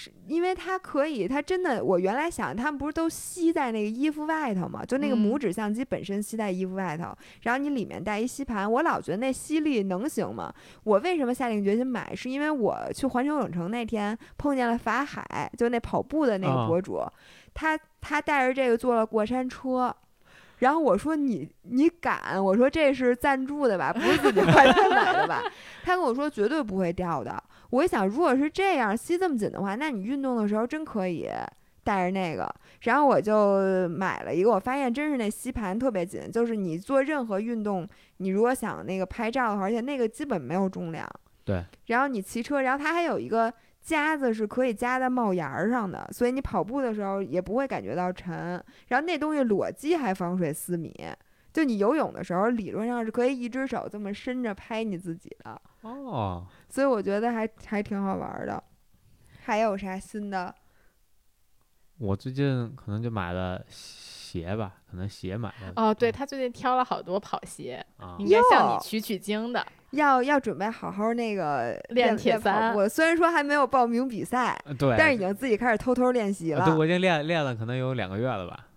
[0.00, 10.54] 是因为它可以，它真的，我原来想他们不是都吸在那个衣服外头嘛，就那个拇嗯指相机本身吸在衣服外头，然后你里面带一吸盘，我老觉得那吸力能行吗？
[10.84, 12.14] 我为什么下定决心买？
[12.14, 17.02] 是因为我去环球影城那天碰见了法海，就那跑步的那个啊博主，
[17.52, 19.92] 他他带着这个坐了过山车。
[20.58, 22.42] 然后我说你你敢？
[22.44, 25.42] 我说这是赞助的吧，不是自己花钱买的吧？
[25.84, 27.42] 他跟我说绝对不会掉的。
[27.70, 31.28] 我一想，如果是这样吸这么紧的话，那你运动的时候真可以
[31.84, 32.48] 带着那个。
[32.82, 37.86] 然后我就买了一个，我发现真是那吸盘特别紧，就是你做任何运动，
[38.18, 41.08] 你如果想那个拍照的话，而且那个基本没有重量。
[41.44, 41.64] 对。
[41.86, 48.62] 然后你骑车，然后它还有一个夹子是可以夹在帽檐儿上的，所以你跑步的时候也不会感觉到沉。
[48.88, 50.94] 然后那东西裸机还防水四米，
[51.52, 55.60] 就你游泳的时候理论上是可以一只手这么伸着拍你自己的。
[55.82, 58.62] 哦，所以我觉得还还挺好玩儿的。
[59.44, 60.54] 还有啥新的？
[61.98, 69.66] 我最近可能就买了鞋吧，可能鞋买了哦，对他最近挑了好多跑鞋，啊应该向你取取经的。
[69.92, 72.86] 要要准备好好那个练铁三我。
[72.86, 76.60] 虽然说还没有报名比赛，呃对，但是已经自己开始偷偷练习了。
[76.60, 78.67] 呃对我已经练练了，可能有两个月了吧。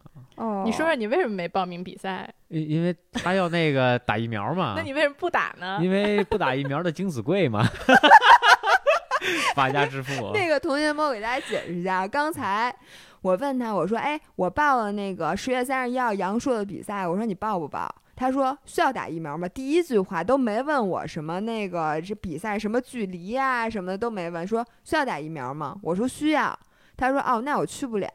[0.41, 2.27] 哦，你说说你为什么没报名比赛？
[2.47, 5.79] 因因为他要那个 打疫苗嘛，那你为什么不打呢？
[5.81, 7.63] 因为不打疫苗的精子贵嘛，
[9.55, 10.31] 发家致富。
[10.33, 12.75] 那个同学们，我给大家解释一下，刚才
[13.21, 25.77] 我问他，我说：“哎，我报了那个十月三十一号杨硕的比赛，我说你报不报？”他说：“需要打疫苗吗？”第一句话都没问我什么那个这比赛什么距离呀、什么的都没问，说需要打疫苗吗？
[25.83, 26.57] 我说需要。
[26.97, 28.09] 他说：“哦，那我去不了。”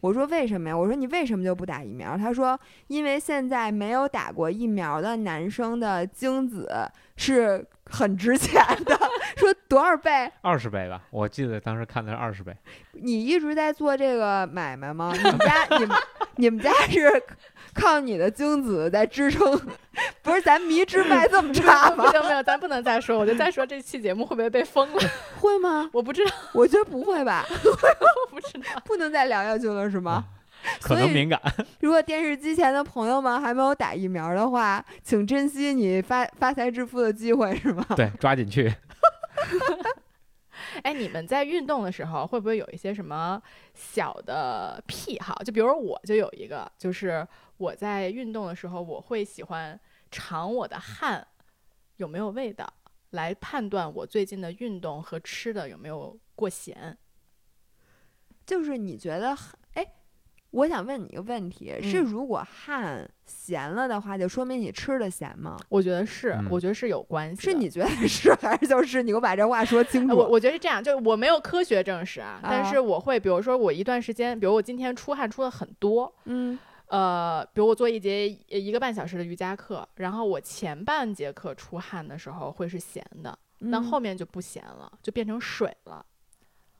[0.00, 0.76] 我说为什么呀？
[0.76, 2.16] 我说你为什么就不打疫苗？
[2.16, 6.68] 他说因为现在没有打过疫苗的男生的精子
[7.16, 8.98] 是很值钱的。
[9.36, 10.30] 说多少倍？
[10.40, 12.56] 二十倍吧，我记得当时看的是二十倍。
[12.92, 15.12] 你一直在做这个买卖吗？
[15.14, 15.96] 你们家你们
[16.36, 17.22] 你们家是
[17.74, 19.60] 靠你的精子在支撑？
[20.22, 22.10] 不是咱迷之卖这么差吗不？
[22.12, 23.18] 行，没有，咱不能再说。
[23.18, 25.02] 我觉得再说这期节目会不会被封了？
[25.40, 25.88] 会吗？
[25.92, 28.80] 我不知道，我觉得不会吧， 我不知道。
[28.84, 30.24] 不能再聊下去了是吗？
[30.80, 31.40] 可能敏感，
[31.80, 37.84] 如果电视机前的朋友们还没有打疫苗的话，请珍惜你发发财致富的机会，是吗？
[37.96, 38.74] 对，抓紧去。
[40.82, 43.40] 哎，你们在运动的时候会不会有一些什么
[43.74, 45.34] 小的癖好？
[45.44, 47.26] 就比如我就有一个，就是
[47.58, 49.78] 我在运动的时候，我会喜欢
[50.10, 51.26] 尝我的汗
[51.96, 52.72] 有没有味道，
[53.10, 56.96] 来判断我最近的运动和吃的有没有过咸。
[58.46, 59.36] 就是你觉得，
[59.74, 59.86] 哎，
[60.52, 65.58] 我想问你一个问题：是嗯如果汗咸了的话，就说明你吃的咸吗？
[65.68, 67.42] 我觉得是，嗯我觉得是有关系。
[67.42, 70.14] 是你觉得是还是就是你给我把这话说清楚？
[70.14, 76.58] 呃我我觉得是这样，就是我没有科学证实啊，但啊是我会，比如说我一段时间，比如我今天出汗出的很多，嗯
[76.88, 86.04] 呃，比如我做一节呃一个半小时的瑜伽课，然后我前半节课出汗的时候会是咸的，但嗯后面就不咸了，就变成水了。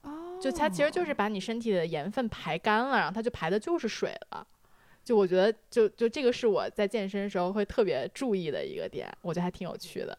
[0.03, 4.47] 哦，就它其实就是把你身体的盐分排干了，然后它就排的就是水了。
[5.05, 10.17] 就我觉得就，就这个是我在健身时候会特别注意的一个点，我觉得还挺有趣的。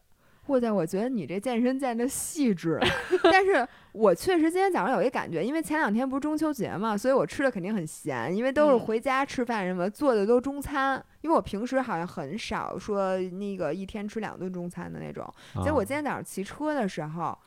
[0.50, 2.80] 我在我觉得你这健身健的细致，
[3.24, 8.80] 但是我确实今天早上有一感觉，因为前两天不是中秋节嘛，所以我吃的肯定很咸，因为都是嗯。
[8.80, 15.32] 回家吃饭什么做的都中餐，因为我平时好像很少说那个一天吃两顿中餐的那种。
[15.64, 17.38] 结果我今天早上骑车的时候，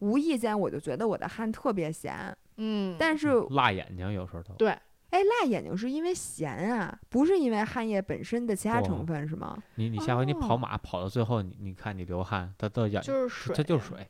[0.00, 4.52] 无意间我就觉得我的汗特别咸，嗯，但是辣眼睛有时候都。
[4.54, 4.76] 对，
[5.12, 9.56] 哎，辣眼睛是因为咸啊，不是因为汗液本身的其他成分是吗？
[9.74, 13.84] 你你下回你跑哦马跑到最后，你你看你流汗，它到眼就是水，它就是。
[13.86, 14.08] 水。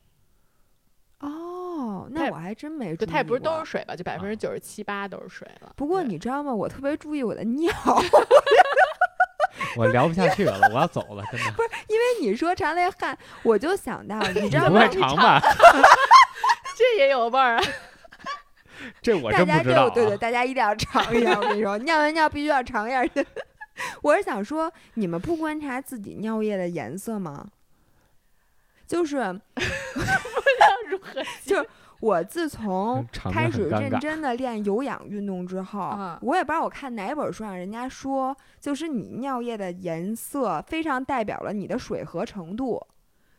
[1.18, 5.72] 哦，那我还真没注，意它也不是都是水吧，就百分之啊九十七八都是水了。
[5.76, 6.54] 不过你知道吗？
[6.54, 7.72] 我特别注意我的尿，
[9.76, 11.50] 我聊不下去了，我要走了，真的。
[11.52, 14.88] 不是因为你说尝那汗，我就想到，你知道不吗会？
[15.00, 15.40] 尝吧？
[16.78, 17.62] 这也有味儿啊！
[19.02, 19.88] 这我大真不知道、啊。
[19.88, 21.38] 家对对对，大家一定要尝一下。
[21.38, 23.02] 我跟你说，尿完尿必须要尝一下。
[24.02, 27.48] 我是想说，你们不观察自己尿液的颜色吗？
[28.86, 29.16] 就是
[30.90, 31.64] 如何就
[32.00, 42.84] 我自从开始认真的练有氧运动之后，啊我也不知道我看哪本书上人家说，就是你尿液的颜色非常代表了你的水合程度。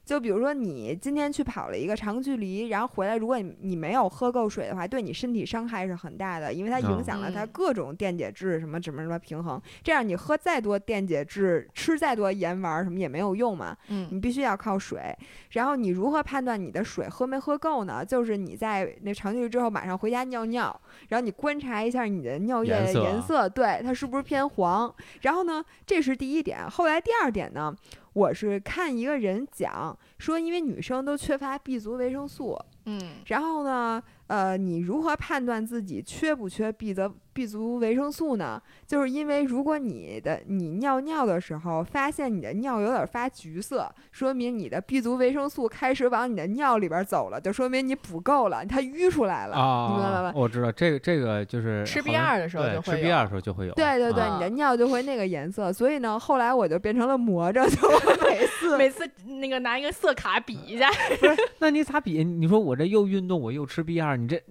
[0.05, 9.61] 就比如说你今天去跑了一个长距离，然后回来，如果你你没有喝够水的话，对你身体伤害是很大的，因为它影响了它嗯各种电解质什么什么什么平衡。
[9.81, 13.75] 这样你喝再多电解质，吃再多盐丸什么也没有用嘛。
[13.89, 15.15] 嗯你必须要靠水。
[15.51, 18.03] 然后你如何判断你的水喝没喝够呢？
[18.03, 24.93] 就是你在那长距离之后马上回家尿尿，然后你观察一下你的尿液的颜色，对它是不是偏黄。
[25.21, 26.69] 然后呢，这是第一点。
[26.69, 27.73] 后来第二点呢，
[28.13, 32.99] 我是看一个人讲说，因为女生都缺乏 B 族维生素，嗯。
[33.25, 38.61] 然后呢，呃，你如何判断自己缺不缺 B 的 B 族维生素呢？
[38.87, 50.31] 就是因为如果你的你尿尿的时候发现你的尿有点发橘色，说明你的 B 族维生素开始往你的尿里边走了，就说明你补够了，它淤出来了，啊，你明白吗？
[50.35, 53.73] 我知道这个这个就是吃 B2 的时候就会吃 B 二的时候就会有。
[53.73, 57.99] 对对对，啊你的尿就会那个颜色，所以呢，后来我就变成了魔怔，就我
[58.29, 60.87] 每次每次那个拿一个色卡比一下，
[61.59, 62.23] 那你咋比？
[62.23, 64.41] 你说我这又运动，我又吃 B 二，你这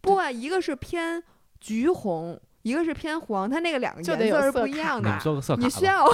[0.00, 1.22] 不啊，一个是偏
[1.60, 5.18] 橘红，一个是偏黄，它那个两个颜色是不一样的你。
[5.20, 5.62] 做个色卡。
[5.62, 6.06] 你需要，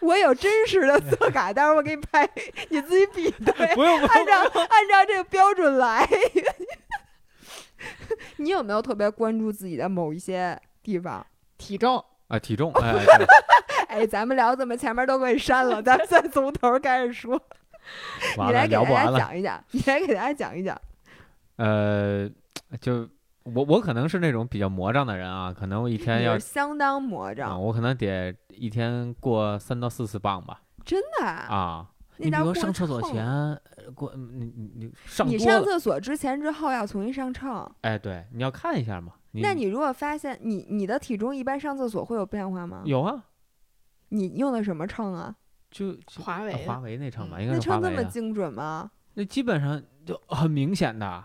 [0.00, 2.28] 我有真实的色 卡，待会儿我给你拍，
[2.70, 6.08] 你自己比对， 不用不用，按照按照这个标准来。
[8.38, 11.24] 你有没有特别关注自己的某一些地方？
[11.58, 12.72] 体重啊，体重，
[13.88, 17.40] 哎，咱们聊怎么前面都给删了，咱们再从头开始说。
[18.36, 19.18] 你来给大家。
[19.18, 20.80] 讲一讲，你来给大家讲一讲。
[21.56, 22.28] 呃，
[22.80, 23.08] 就
[23.44, 31.26] 我我可能是那种比较魔障的人啊，可能我一天要相当魔我可能得一天过三到四次磅吧真的。
[31.26, 31.90] 啊。
[32.18, 33.60] 你比如上厕所前，呃
[33.94, 37.70] 过你你你上你，上厕所之前之后要重新上秤。
[37.82, 39.12] 哎，对，你要看一下嘛。
[39.32, 42.80] 那你如果发现你你的体重一般上厕所会有变化吗？
[42.86, 43.22] 有啊？
[44.08, 45.36] 你用的什么秤啊？
[45.70, 47.88] 就就华为华为那秤吧，嗯应该那是华为的。
[47.88, 48.90] 秤那么精准吗？
[49.12, 51.22] 那基本上就很明显的，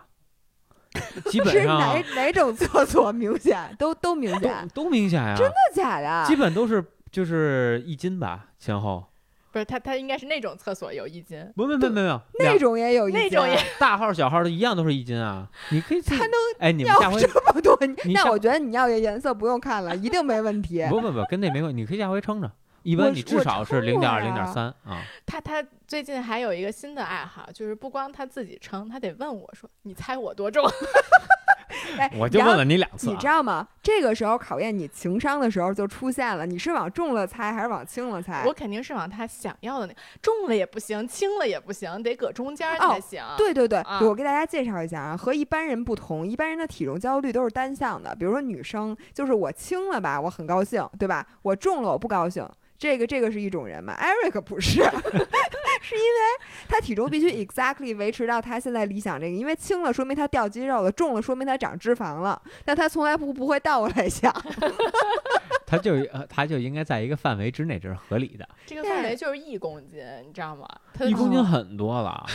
[1.30, 3.74] 基本是上哪哪种厕所明显？
[3.78, 6.26] 都都明显，都都明显呀，真的假的？
[6.26, 9.04] 基本都是就是一斤吧，前后。
[9.50, 15.46] 不是他，他应该是那种厕所有一斤，不不不没有，那种也有一斤那种也大号小号的一样都是一斤啊。
[15.70, 17.78] 你可以自己还能哎，你们要下回这么多，
[18.14, 20.82] 那我觉得你要的颜色不用看了，一定没问题。
[20.88, 22.50] 不不不跟那没关系，你可以下回称着。
[22.82, 25.02] 一般你至少是称零点二零点三啊。
[25.26, 30.64] 他他最近还有一个新的爱好，就是不光他自己称，他得问我说：“你猜我多重
[32.18, 33.66] 我就问了你两次你啊知道吗？
[33.82, 38.44] 这个时候考验你情商的时候就出现了，你是往重了猜还是往轻了？”猜？
[38.46, 43.22] 我肯定是往他想要的那，重了也不行，轻了也不行，得搁中间才行。
[43.38, 48.14] 对对对，啊我给大家介绍一下啊，和一般人不同，一般人的体重焦虑都是单向的。
[48.14, 51.26] 比如说女生，就是我轻了吧，我很高兴，对吧？
[51.42, 52.46] 我重了，我不高兴。
[52.82, 54.82] 这个这个是一种人嘛，Eric 不是，
[55.84, 56.18] 是因为
[56.68, 64.34] 他体重必须 exactly 维持到他现在理想这个，因为轻了说明他掉肌肉了，重了说明他长脂肪了，但他从来不不会倒过来想。
[65.64, 68.48] 他就呃他就应该在一个范围之内，这是合理的。
[68.66, 70.66] 这个范围就是一公斤，你知道吗？
[70.92, 72.26] 他一公斤哦很多了，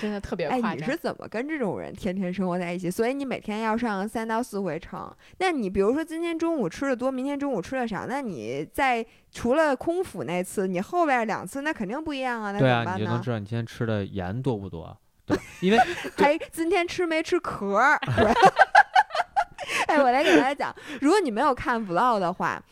[0.00, 0.78] 真的特别哎，夸张。
[0.78, 2.90] 你是怎么跟这种人天天生活在一起？
[2.90, 5.10] 所以你每天要上三到四回称。
[5.38, 12.52] 那你比如说今天中午吃的多，明天中午吃的少，那你在除了空腹那次，你后边两次那肯定不一样啊。
[12.52, 12.98] 那怎对啊，么办呢？
[13.00, 14.96] 你就能知道你今天吃的盐多不多。
[15.26, 15.78] 对， 因为
[16.16, 17.98] 还今天吃没吃壳儿？
[19.86, 22.62] 哎，我来给大家讲，如果你没有看 vlog 的话，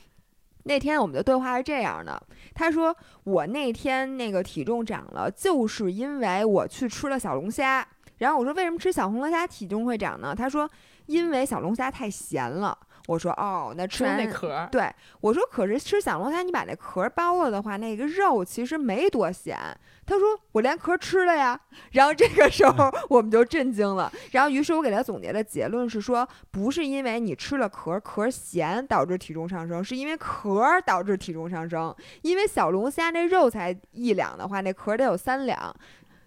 [0.65, 2.21] 那天我们的对话是这样的：
[2.57, 7.87] 他说我那天那个体重涨了，就是因为我去吃了小龙虾。
[8.19, 10.35] 然后我说为什么吃小龙虾体重会涨呢？
[10.35, 10.69] 他说
[11.05, 12.77] 因为小龙虾太咸了。
[13.07, 19.57] 我说哦，那吃吃完那壳儿，对，我说可是吃小龙虾，你把那壳儿剥了的话，那个肉其实没多咸。
[20.05, 21.61] 他说我连壳吃了呀。
[21.93, 24.13] 然后这个时候 我们就震惊了。
[24.33, 31.95] 然后于是我给他总结的结论是说，不是因为你吃了壳儿壳儿咸导致体重上升，是因为壳儿导致体重上升。
[32.23, 35.75] 因为小龙虾那肉才一两的话，那壳儿得有三两。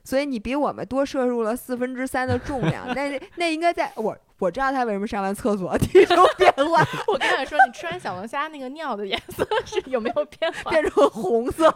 [0.03, 10.71] 所以你比我们多摄入了四分之三的重量，那那应该在我我知道他为什么上完厕所 体重变化 我刚才说你吃完小龙虾那个尿的颜色 是有没有变化？
[10.71, 11.73] 变成红色，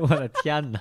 [0.00, 0.80] 我的天哪，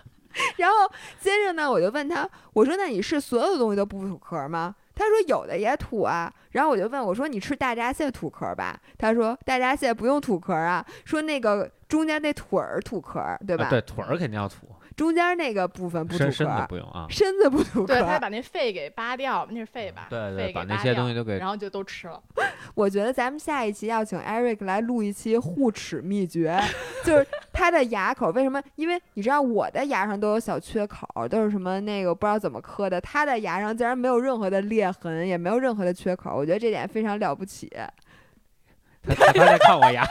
[0.55, 0.75] 然后
[1.19, 4.73] 接着呢，我就问他，我说那你是所有东西都不吐壳吗？
[4.95, 6.34] 他说有的也吐啊。
[6.51, 8.80] 然后我就问我说你吃大闸蟹吐壳吧？
[8.97, 13.65] 他说大闸蟹不用吐壳啊，说那个中间那腿儿吐壳，对吧？
[13.65, 14.67] 啊对，腿儿肯定要吐，
[14.98, 17.06] 中间那个部分不吐身身子，不用啊。
[17.10, 18.02] 身子不吐壳对，。
[18.02, 20.08] 他把那肺给扒掉，那是肺吧？
[20.10, 22.20] 对对肺把那些给扒掉东西都给然后就都吃了。
[22.74, 26.60] 我觉得咱们下一期要请 Eric 来录一期护齿秘诀，
[27.06, 28.62] 就是他的牙口为什么？
[28.76, 37.72] 因为你知道我的牙上都有小缺口，都是什么那个不知道怎么磕的，他的牙上竟然没有任何的裂痕，也没有任何的缺口，我觉得这点非常了不起。
[39.08, 40.04] 他在看我牙，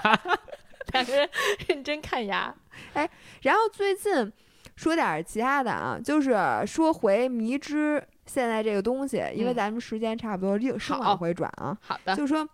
[0.93, 1.29] 两个人
[1.67, 2.55] 认真看牙，
[2.95, 3.09] 哎
[3.43, 4.33] 然后最近
[4.77, 11.77] 说点其他的啊，就是说回迷之现在这个东西，因为嗯咱们时间差不多，另生好往回转啊。
[11.81, 12.49] 好的，就是说，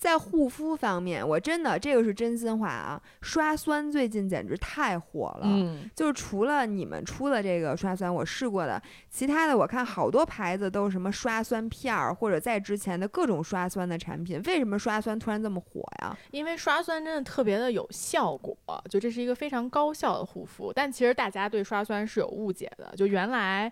[0.00, 5.42] 在护肤方面，我真的这个是真心话啊，刷酸最近简直太火了。
[5.42, 14.40] 嗯，就是除了你们出的这个刷酸，我试过的，其他的我看好多牌子都是什么刷酸片儿，或者在之前的各种刷酸的产品。
[14.46, 16.16] 为什么刷酸突然这么火呀？
[16.30, 18.56] 因为刷酸真的特别的有效果，
[18.88, 20.72] 就这是一个非常高效的护肤。
[20.74, 23.70] 但其实大家对刷酸是有误解的，就原来。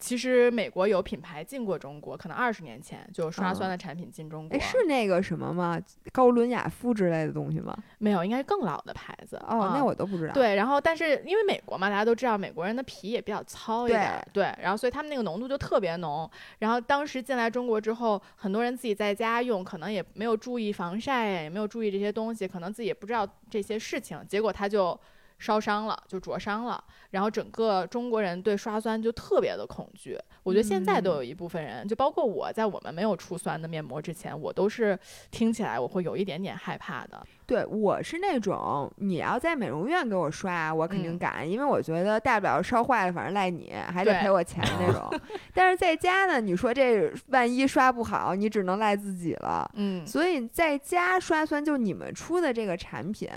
[0.00, 4.56] 其实美国有品牌进过中国，可能二十年前就有刷酸的产品进中国。
[4.56, 5.78] 哎，是那个什么吗？
[6.10, 7.76] 高伦雅肤之类的东西吗？
[7.98, 9.36] 没有，应该是更老的牌子。
[9.46, 16.28] 哦，嗯那我都不知道。，对，然后但是因为美国嘛，大家都知道美国人的皮也比较糙一点儿，对，然后所以他们那个浓度就特别浓。
[16.60, 24.98] 然后当时进来中国之后，很多人自己在家用，可能也没有注意防晒，也没有注意这些东西，可能自己也不知道这些事情，结果他就
[25.40, 30.16] 烧伤了，就灼伤了，然后整个中国人对刷酸就特别的恐惧。
[30.42, 34.96] 我觉得现在都有一部分人，就包括我在我们没有出酸的面膜之前，我都是
[35.30, 37.26] 听起来我会有一点点害怕的。
[37.46, 45.10] 对我是那种，你要在美容院给我刷，我肯定嗯敢，因为我觉得大不了烧坏了，反正赖你，还得赔我钱那种。
[45.52, 49.68] 但是在家呢，你说这万一刷不好，你只能赖自己了。
[49.74, 53.28] 嗯，所以在家刷酸，就你们出的这个产品，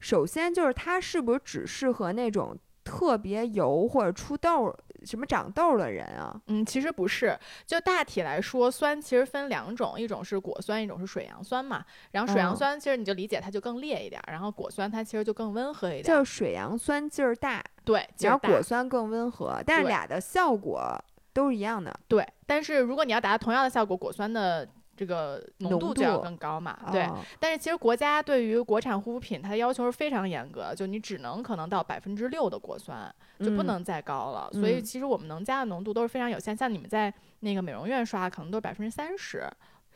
[0.00, 4.74] 首先就是它是不是只适合那种特别油或者出痘儿、
[5.04, 6.40] 什么长痘儿的人啊？
[6.46, 11.84] 嗯，其实不是，就大体来说，酸其实分两种，一种是果酸，一种是水杨酸嘛。
[12.12, 16.18] 然后水杨嗯酸其实你就理解它就更烈一点儿，然后果酸它其实就更温和一点儿。
[16.18, 20.98] 就是水杨酸劲儿大，对，劲然后果酸更温和，但是俩的效果
[21.34, 21.94] 都是一样的。
[22.08, 24.66] 对，但是如果你要达到同样的效果，果酸的
[24.98, 26.76] 这个浓浓度就要更高嘛。
[26.90, 34.50] 对，哦但是其实国家对于国产护肤品它的要求是非常严格，就你只能可能到百分之六的果酸，就不嗯能再高了。
[34.52, 39.48] 所以嗯其实我们能加的浓度都是非常有限，像你们在那个美容院刷，可能都是百分之三十，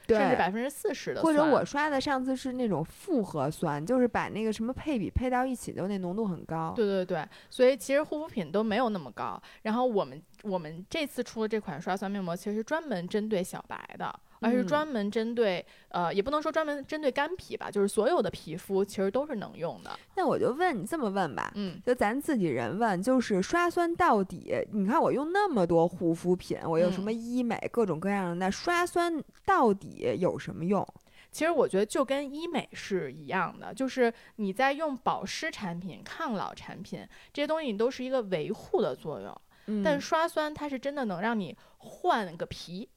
[0.06, 1.32] 甚至百分之四十的或。
[1.32, 6.72] 者我刷的上次是那种复合酸，就是把那个什么配比配到一起，就那浓度很高。
[6.76, 9.40] 对对对，所以其实护肤品都没有那么高。
[9.62, 19.90] 然后我们我们这次出的这款刷酸面膜，其实是专门针对小白的，而是嗯专门针对、呃，也不能说专门针对干皮吧，就是所有的皮肤其实都是能用的。
[20.16, 30.86] 那我就问你这么问吧，嗯，就咱自己人问，就是刷酸到底，你看我用那么多护肤品，我有什嗯么医美各种各样的，那刷酸到底有什么用？
[31.30, 39.34] 其实我觉得就跟医美是一样的，就是你在用保湿产品、抗老产品这些东西，你都是一个维护的作用。
[39.66, 42.88] 嗯但刷酸它是真的能让你换个皮，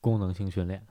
[0.00, 0.82] 功能性训练，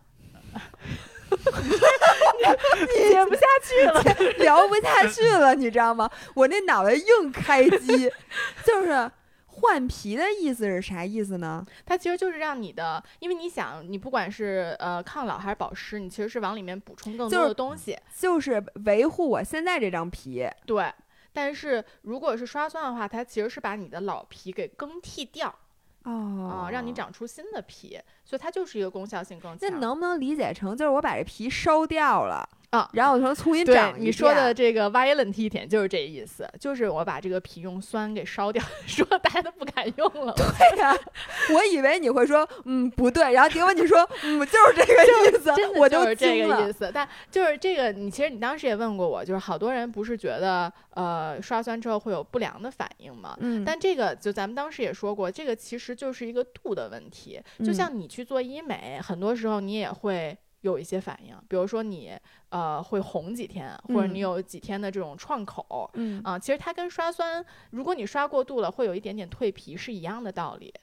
[2.95, 4.03] 接不下去了。
[4.37, 6.09] 聊不下去了，你知道吗？
[6.35, 8.11] 我那脑袋硬开机，
[8.65, 9.09] 就是
[9.47, 11.65] 换皮的意思是啥意思呢？
[11.85, 17.97] 它其实就是让你的，因为你想，你不管是呃抗老还是保湿，你其实是往里面补充更多就是的东西。
[18.17, 20.47] 就是维护我现在这张皮。
[20.65, 20.91] 对，
[21.31, 25.53] 但是如果是刷酸的话，它其实是把你的老皮给更替掉
[26.03, 26.93] 啊、哦让你。
[26.93, 29.59] 长出新的皮，所以它就是一个功效性更强。
[29.61, 40.33] 那能不能理解成就是我把这皮烧掉了啊然后我重重新对长一你说的这个 violent 一点就是这意思，就是我把这个皮用酸给烧掉， 说大家都不敢用了。
[40.33, 40.93] 对呀、
[41.53, 46.33] 我以为你会说嗯不对，然后结果你说嗯就是这个意思，真的我就是这。
[46.47, 53.37] 个意思，但就是这个，你其实你当时也问过我，就是好多人不是觉得呃刷酸之后会有不良的反应吗？
[53.39, 57.39] 嗯，但这个就咱们当时也说过，这个其实就是一个度的问题。
[57.59, 62.11] 就嗯像你去做医美，很多时候你也会有一些反应，比如说你
[62.49, 65.89] 呃会红几天，或者嗯你有几天的这种创口。
[65.93, 70.73] 嗯啊，其实它跟刷酸，如果你刷过度了，会有一点点蜕皮，是一样的道理。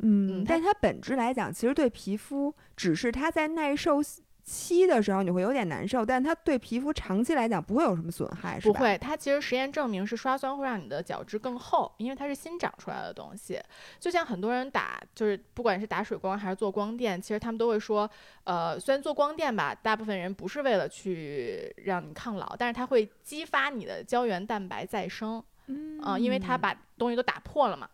[0.00, 4.02] 嗯，嗯但它本质来讲，其实对皮肤只是它在耐受
[4.50, 8.72] 期的时候你会有点难受，但它对皮肤长期来讲不会有什么损害，是吧？
[8.72, 13.60] 不会，它其实实验证明是刷酸会让你的角质更厚，因为它是新长出来的东西。
[14.00, 18.10] 就像很多人打，就是不管是打水光还是做光电，其实他们都会说，
[18.42, 25.40] 呃，虽然做光电吧，大部分人不是为了去让你抗老，但是它会激发你的胶原蛋白再生
[25.72, 27.88] 嗯啊、因为它把东西都打破了嘛。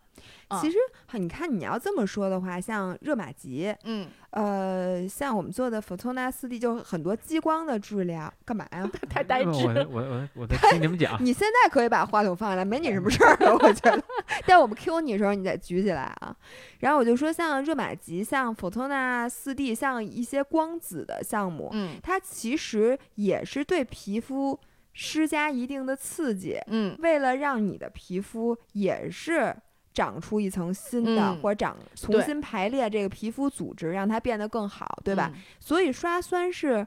[0.47, 0.77] 啊其实
[1.13, 8.89] 你看你要这么说的话，像热玛吉，嗯，呃，像我们做的 Photona 四 D 就很多激光的治疗，干嘛呀？
[9.09, 9.87] 太呆我滞了。
[9.89, 14.01] 我我我 在听你们讲， 你现在可以把话筒放下来，没你什么事儿了，我觉得。
[14.45, 16.35] 但我们 Q 你的时候，你得举起来啊。
[16.79, 24.57] 然后我就说，像热玛吉、像 Photona 四 D、像一些光子的项目，嗯它其实也是对皮肤
[24.93, 29.55] 施加一定的刺激，嗯为了让你的皮肤也是
[29.97, 35.31] 长出一层新的，嗯或者长重新排列这个皮肤组织，让它变得更好，对吧？
[35.33, 36.85] 嗯所以刷酸是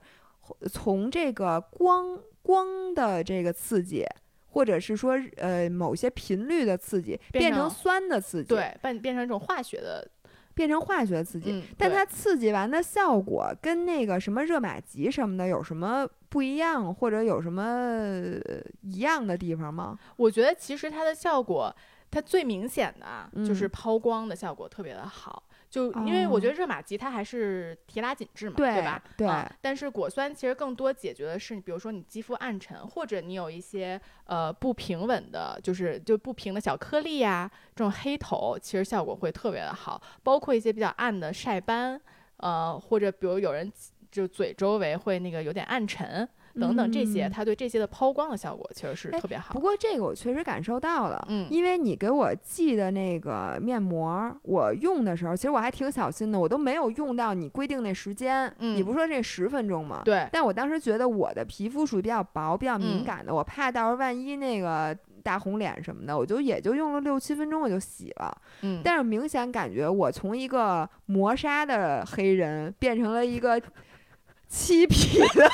[0.70, 4.06] 从这个光光的这个刺激，
[4.50, 10.08] 或者是说呃某些频率的刺激，变变成成酸的刺激，，对，变变成一种化学的，
[10.54, 11.50] 变成化学刺激。
[11.50, 19.98] 嗯，但它刺激完的效果跟那个什么热玛吉什么的有什么不一样，或者有什么呃一样的地方吗？
[20.16, 21.74] 我觉得其实它的效果，
[22.10, 25.42] 它最明显的啊，就是嗯抛光的效果特别的好。
[25.70, 29.00] 就因为我觉哦得热玛吉它还是提拉紧致嘛，对吧？
[29.16, 40.02] 对啊但是果酸其实更多解决的是，比如说你肌肤暗沉，或者你有一些呃不平稳的，就是就不平的小颗粒呀、这种黑头，其实效果会特别的好。
[40.24, 42.00] 包括一些比较暗的晒斑，
[42.38, 43.72] 呃，或者比如有人
[44.10, 46.28] 就嘴周围会那个有点暗沉
[46.58, 49.60] 等等这些，嗯它对这些的抛光的效果其实是哎特别好不。
[49.60, 58.46] 过这个我确实感受到了，嗯因为你给我寄的那个面膜，我用的时候，其实我还挺小心的，我都没有用到你规定那时间。
[58.58, 60.02] 你嗯不说这十分钟吗？
[60.04, 68.36] 对，但我当时觉得我的皮肤属于比较薄、比较敏嗯感的，我怕到时候万一那个大红脸什么的，我就也就用了六七分钟我就洗了。
[68.62, 73.60] 嗯，但是明显感觉我从一个磨砂的黑人变成了一个
[74.48, 75.48] 漆皮的，太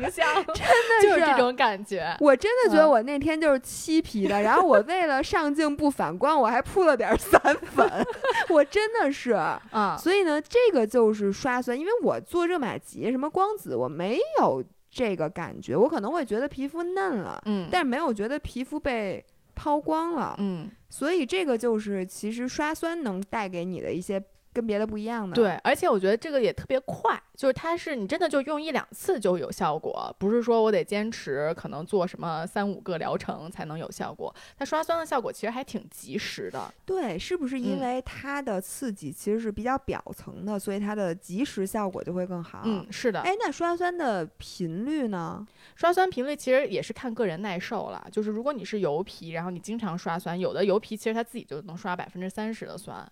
[0.00, 2.16] 形象了， 真的就是这种感觉。
[2.20, 7.88] 我真的觉得嗯我那天就是漆皮的，然后我为了上镜不反光，我还铺了点儿散粉，
[8.48, 9.32] 我真的是。
[9.72, 19.24] 啊，所以呢，这个就是刷酸，因为我做热玛吉什么光子，我没有这个感觉，我可能会觉得皮肤嫩了，嗯，但是没有觉得皮肤被
[19.54, 20.34] 抛光了。
[20.38, 24.22] 嗯，所以这个就是其实刷酸能带给你的一些
[24.56, 25.34] 跟别的不一样的。
[25.34, 34.34] 对，而且我觉得这个也特别快，就是它是你真的就用一两次就有效果，不是说我得坚持可能做什么三五个疗程才能有效果。
[34.58, 36.72] 它刷酸的效果其实还挺及时的。
[36.86, 42.62] 对，是不是因嗯为它的刺激其实是比较表层的，所以它的及时效果就会更好？
[42.64, 43.20] 嗯，，是的。
[43.20, 45.46] 哎，那刷酸的频率呢？
[45.74, 53.06] 刷酸频率其实也是看个人耐受了，就是如果你是油皮，然后你经常刷酸，有的油皮其实它自己就能刷百分之三十的酸。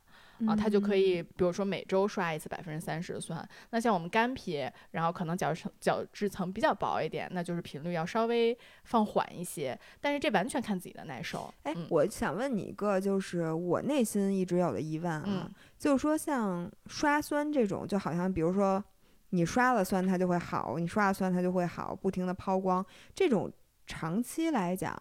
[0.46, 3.46] 啊，它就可以，嗯比如说每周刷一次百分之三十的酸。
[3.70, 9.78] 那像我们干皮，然后可能角质层角质层比较薄一点，那就是频率要稍微放缓一些。
[10.00, 11.52] 但是这完全看自己的耐受。
[11.62, 18.82] 哎，嗯我想问你一个，就是我内心一直有的疑问啊，嗯就是说像刷酸这种，就好像比如说
[19.30, 23.50] 你刷了酸它就会好，你刷了酸它就会好，不停的抛光，这种
[23.86, 24.96] 长期来讲，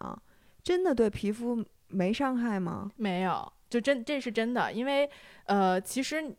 [0.62, 2.90] 真的对皮肤没伤害吗？
[2.96, 5.10] 没有，就真这是真的，因为
[5.46, 6.32] 呃，其实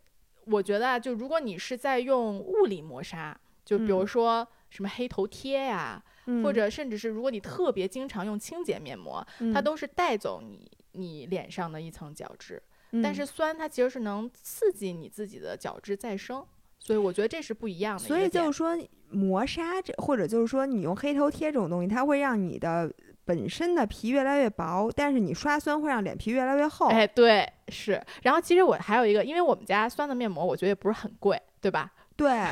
[0.45, 4.07] 我觉得啊，就如果你是在用物理磨砂，就比如嗯。
[4.07, 6.41] 说什么黑头贴呀、嗯。
[6.41, 9.21] 或者甚至是如果你特别经常用清洁面膜，
[9.53, 9.63] 它嗯。
[9.65, 12.61] 都是带走你你脸上的一层角质。
[12.91, 13.01] 嗯。
[13.01, 16.45] 但是酸它其实是能刺激你自己的角质再生，
[16.79, 18.29] 所以我觉得这是不一样的一所以。
[18.29, 18.49] 就。
[18.49, 18.77] 是说，
[19.09, 22.89] 磨砂这或者就是说，你用黑头贴这种东西，它会让你的
[23.25, 26.87] 本身的皮越来越薄，但是你刷酸会让脸皮越来越厚。
[26.87, 28.01] 哎，对，是。
[28.21, 31.91] 然后其实我还有一个，因为我们家酸的面膜，我觉得也不是很贵，对吧？
[32.15, 32.47] 对，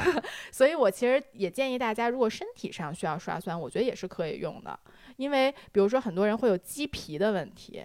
[0.51, 4.77] 所以我其实也建议大家，如果身体上需要刷酸，我觉得也是可以用的。
[5.15, 7.81] 因为比如说很多人会有鸡皮的问题，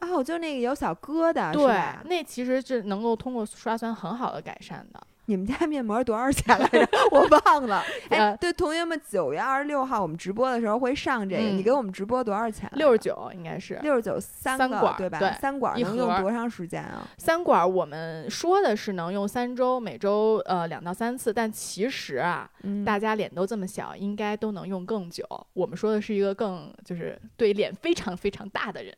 [0.00, 5.06] 哦，就那个有小疙瘩，对，那其实是能够通过刷酸很好的改善的。
[5.26, 6.88] 你们家面膜多少钱来着？
[7.12, 7.82] 我忘了。
[8.10, 12.68] 哎，呃对，同学们，九月二十六号我们直播的时候会上这个，你嗯给我们直播多少钱？
[12.74, 15.18] 六十九应该是六十九三管对吧？
[15.18, 17.06] 对三管能用多长时间啊？
[17.18, 25.24] 三管儿，我们说的是能用三周，每周呃两到三次，但其实啊，嗯，大家脸都这么小，应该都能用更久。
[25.52, 28.92] 我们说的是一个更就是对脸非常非常大的人。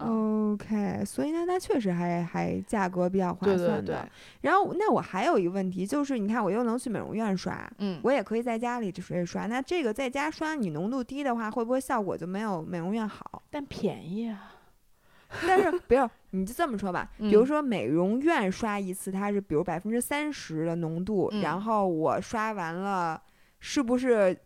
[0.00, 3.82] 嗯 OK，所以呢，它确实还还价格比较划算的。
[3.82, 3.96] 对对，
[4.40, 9.46] 然后，那我还有一个问题，就是你看，我又能去美容院刷，嗯，我也可以在家里直接刷。
[9.46, 13.42] 那这个在家刷，你浓度低的话，会不会效果就没有美容院好？
[13.50, 14.56] 但便宜啊。
[15.46, 23.22] 但是不要，你就这么说吧，比如嗯说美容院刷一次，它是比如百分之三十的浓度，嗯然后我刷完了，
[23.60, 24.36] 是不是？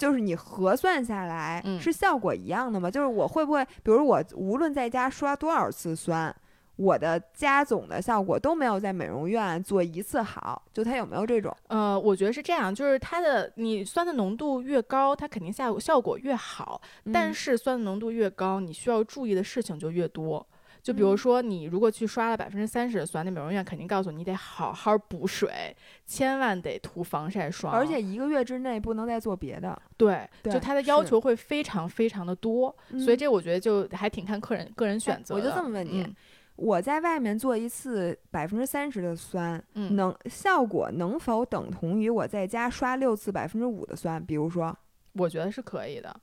[0.00, 2.90] 就是你核算下来嗯是效果一样的吗？
[2.90, 6.34] 就是我会不会，比如我无论在家刷多少次酸，
[6.76, 10.62] 我的加总的效果都没有在美容院做一次好？
[10.72, 11.54] 就它有没有这种？
[11.68, 16.80] 呃，我觉得是这样，就是它的你酸的浓度越高，它肯定效效果越好。
[17.12, 20.46] 但嗯是酸的浓度越高，你需要注意的事情就越多。
[20.82, 25.74] 就比如嗯说，你如果去刷了百分之三十的酸，那美容院肯定告诉你得好好补水，
[26.06, 35.48] 千万得涂防晒霜，而且一个月之内不能再做别的，对，对就它的要求会非常非常的多，所以嗯这我觉得就还挺看客人个人选择我的。
[35.48, 36.16] 就这么问你嗯
[36.56, 44.22] 我在外面做一次百分之三十的酸，嗯能效果能否等同于我在家刷六次百分之五的酸？
[44.22, 44.76] 比如说，
[45.14, 46.14] 我觉得是可以的，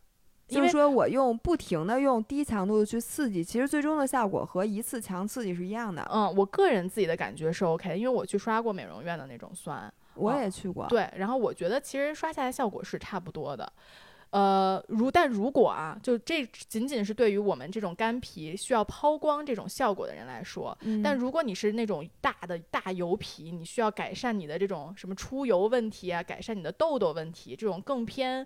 [0.48, 6.10] 就是说我用不停的用低强度的去刺激，其实最终的效果和一次强刺激是一样的。
[6.12, 13.72] 嗯，我个人自己的感觉是 OK，因为我去刷过美容院的那种酸，我哦也去过，对，然后我觉得其实刷下来效果是差不多的。
[14.30, 28.46] 呃，如但如果啊，就这仅仅是对于我们这种干皮需要抛光这种效果的人来说，嗯但如果你是那种大的大油皮，你需要改善你的这种什么出油问题啊，改善你的痘痘问题，这种更偏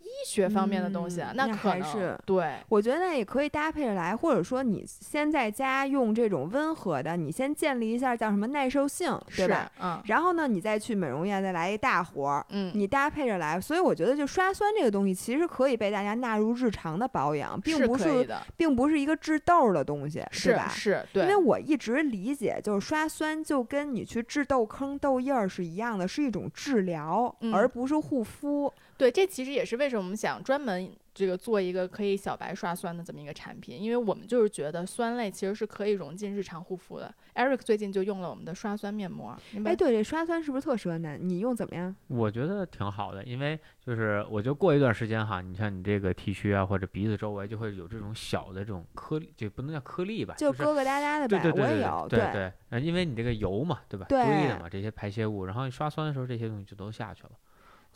[0.00, 9.70] 医学方面的东西啊，嗯那可能还是对，我觉得那也可以搭配着来，或者说你先在家用这种温和的，你先建立一下叫什么耐受性，对吧？？
[9.80, 13.60] 嗯然后呢，你再去美容院再来一大活儿，嗯，你搭配着来。
[13.60, 20.68] 所以我觉得，就刷酸这个东西，其实可以被大家纳入日常的保养，并不是并不是一个治痘儿的东西，是吧？
[20.68, 28.72] 是，对，因为我一直理解，就是刷酸就跟你去治痘坑、痘印儿是一样的，是一种治疗，嗯而不是护肤。
[28.98, 37.14] 对，这其实也是为什么我们想专门这个做一个可以小白刷酸的这么一个产品，因为我们就是觉得酸类其实是可以融进日常护肤的。
[37.36, 41.16] Eric 最近就用了我们的刷酸面膜，哎，对，这刷酸是不是特适合男？
[41.20, 41.94] 你用怎么样？
[42.08, 52.08] 我觉得挺好的，因为就是我觉得过一段时间哈，你像你这个 T 区啊或者鼻子周围就会有这种小的这种颗粒，就不能叫颗粒吧，就疙疙瘩瘩的吧，对对对对我也有。
[52.08, 54.06] 对对，呃因为你这个油嘛，对吧？
[54.08, 57.30] 对堆的嘛，这些排泄物，然后你刷酸的时候这些东西就都下去了。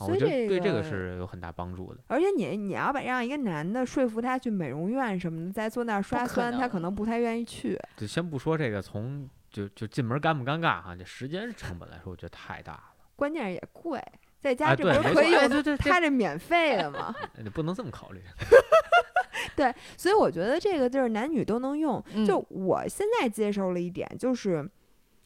[0.03, 2.01] 啊，所以我觉得对这这个个是有很大帮助的。
[2.09, 7.79] 而且你你要把让一个男的说服他去美容院什么的，再坐那儿刷酸，他可能不太愿意去。
[7.97, 12.83] 就先不说这个从就就进门尴不尴尬哈，这时间成本来说，我觉得太大了。
[13.15, 14.03] 关键是也贵，
[14.41, 17.15] 在家啊，这不是可以用哎对对，他这免费的吗？
[17.43, 18.21] 你不能这么考虑。
[19.57, 22.03] 对所以我觉得这个就是男女都能用。
[22.15, 24.69] 嗯就我现在接受了一点，就是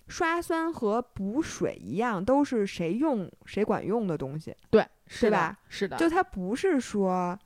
[0.09, 4.55] 刷酸和补水一样，都是谁用谁管用的东西。
[4.71, 5.59] 对，是的吧？
[5.69, 7.39] 是的，就它不是说，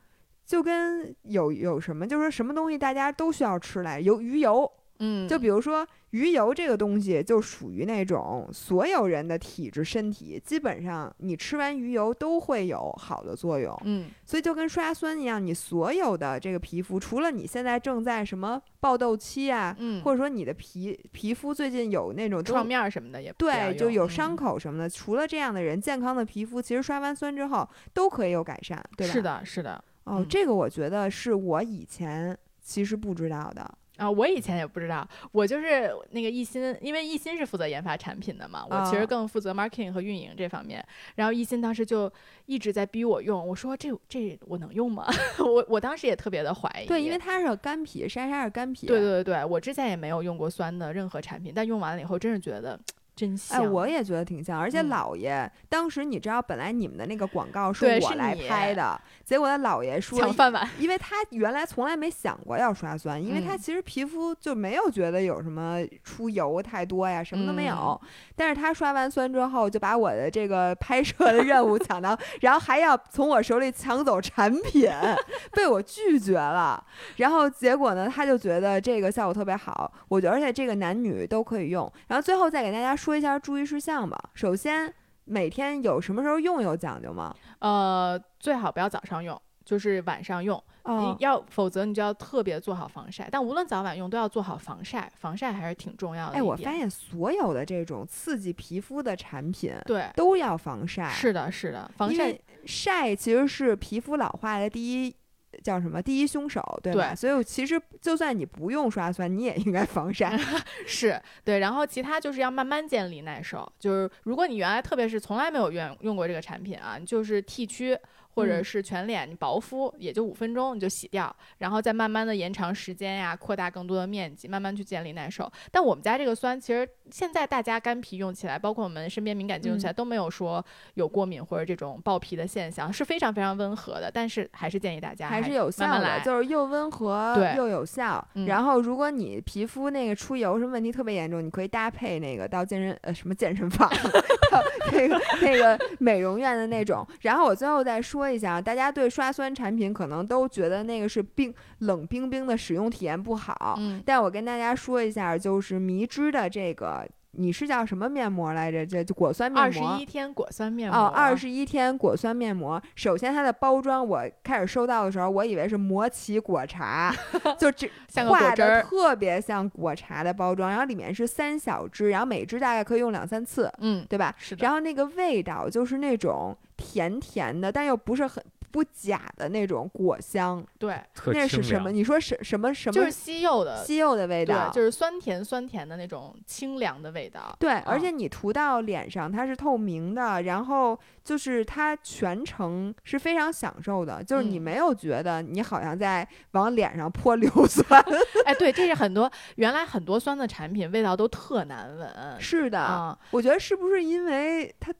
[0.44, 13.76] 就跟有有什么，就是说什么东西大家都需要吃来，有鱼油，嗯，就比如说鱼油这个东西，就属于那种所有人的体质身体，基本上你吃完鱼油都会有好的作用。
[13.84, 29.12] 嗯所以就跟刷酸一样，你所有的这个皮肤，除了你现在正在什么爆痘期啊，嗯，或者说你的皮皮肤最近有那种创面什么的也不对，就有伤嗯口什么的，除了这样的人，健康的皮肤其实刷完酸之后都可以有改善，对吧？
[29.12, 29.22] 是。
[29.22, 29.84] 的，是的。
[30.04, 33.78] 哦，嗯这个我觉得是我以前其实不知道的。
[34.00, 40.82] 啊，我以前也不知道，我就是那个一心，因为一心是负责研发产品的嘛，我其实啊更负责 marketing 和运营这方面。
[41.16, 42.10] 然后一心当时就
[42.46, 45.06] 一直在逼我用，我说这这我能用吗？
[45.38, 46.86] 我我当时也特别的怀疑。
[46.86, 48.86] 对，因为它是干皮，莎莎是干皮。
[48.86, 52.80] 对对对，我之前也没有用过酸的任何产品，但用完了以后，真是觉得
[53.14, 53.62] 真香。
[53.62, 60.68] 哎，我也觉得挺像，而且嗯姥爷、当时你知道，本来你们的那个广告是我来拍的，结果他姥爷说抢饭碗。
[60.78, 68.00] 因为他原来从来没想过要刷酸，因为他嗯其实皮肤就没有觉得有什么出油太多呀，什么都没有。
[68.02, 68.08] 嗯
[68.40, 74.90] 但是他刷完酸之后，就把我的这个拍摄的任务抢到，然后还要从我手里抢走产品，
[75.52, 76.82] 被我拒绝了。
[77.16, 81.92] 然后结果呢，他就觉得这个效果特别好，我觉得而且这个男女都可以用。
[82.08, 84.18] 然后最后再给大家说一下注意事项吧。
[84.34, 84.92] 首先，
[85.24, 87.34] 每天有什么时候用有讲究吗？
[87.58, 90.62] 呃，最好不要早上用，就是晚上用。
[90.82, 93.28] 哦你，要，否则你就要特别做好防晒。
[93.30, 96.36] 但无论早晚用，都要做好防晒，防晒还是挺重要的。
[96.36, 102.34] 哎，我发，现所有的这种刺激皮肤的产品对，都要防晒，是的，是的，防晒
[102.64, 105.14] 晒其实是皮肤老化的第一。
[105.62, 106.00] 叫什么？
[106.00, 107.12] 第一凶手，对吧？
[107.12, 110.38] 对所以其实就算你不用刷酸，你也应该防晒。
[110.86, 113.70] 是对，然后其他就是要慢慢建立耐受。
[113.78, 117.96] 就是如果你原来特别是从来没有用用过这个产品啊，你就是剃须
[118.34, 125.50] 或者嗯是全脸你薄敷，也就五分钟你就洗掉，然后再慢慢的延长时间呀，扩大更多的面积，慢慢去建立耐受。
[125.70, 134.10] 但我们家这个酸，其实现在大家干皮用起来，包括我们身边敏感肌用起来，嗯都没有说有过敏或者这种爆皮的现象，是非常非常温和的。
[134.12, 136.22] 但是还是建议大家还是有效的，慢慢。
[136.24, 138.26] 就是又温和又有效。
[138.34, 143.88] 嗯然后，如果你皮肤那个出油什么问题特别严重，你可以搭配那个到健身呃什么健身房，
[144.50, 144.60] 到
[144.92, 147.06] 那个那个美容院的那种。
[147.22, 157.06] 然后我最后再说一下，大家对刷酸产品可能都觉得那个是冰冷冰冰的使用体验不好，嗯，但我跟大家说一下，就是迷之的这个。
[157.34, 158.84] 你是叫什么面膜来着？
[158.84, 159.96] 这就果酸面膜二十膜。
[159.96, 162.82] 一天果酸面膜，哦，二十一天果酸面膜。
[162.96, 167.14] 首先，它的包装我开始收到的时候，我以为是魔奇果茶，
[167.56, 167.88] 就这
[168.28, 174.34] 画的，特别像果茶的包装，然后里面是三小支，然后每支大概可以用两三次，嗯，对吧？
[174.36, 174.64] 是的。
[174.64, 178.42] 然后那个味道就是那种甜甜的，但又不是很
[178.72, 180.64] 不假的那种果香。
[180.78, 181.92] 对，那是什么？
[181.92, 184.70] 你说什什么什么就是西柚的，西柚的味道？
[184.70, 187.54] 对，就是酸甜酸甜的那种清凉的味道。
[187.58, 198.02] 对，而嗯且你涂到脸上，它是透明的，然后就是它全程是非常享受的，就是你嗯没有觉得你好像在往脸上泼硫酸。
[198.46, 202.36] 哎，对，这是很多原来很多酸的产品味道都特难闻。
[202.38, 204.94] 是的，啊、我觉得是不是因为它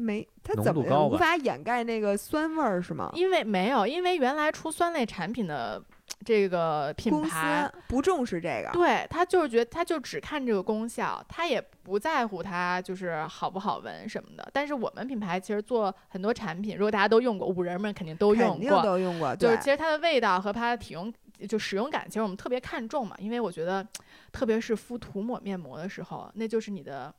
[0.00, 3.10] 没，它怎么无法掩盖那个酸味儿是吗？
[3.14, 5.82] 因为没有，因为原来出酸类产品的
[6.24, 14.48] 这个品牌，不重视这个，对他就是觉得他就只看这个功效，他也不在乎它就是好不好闻什么的。
[14.52, 21.12] 但是我们品牌其实做很多产品，如果大家都用过，五人们肯定都用肯定过，都用过，就是其实它的味道和它的体用
[21.48, 23.86] 就使用感，其实我们特别看重嘛，因为我觉得，
[24.32, 27.14] 特别是敷涂抹面膜的时候，那就是你的。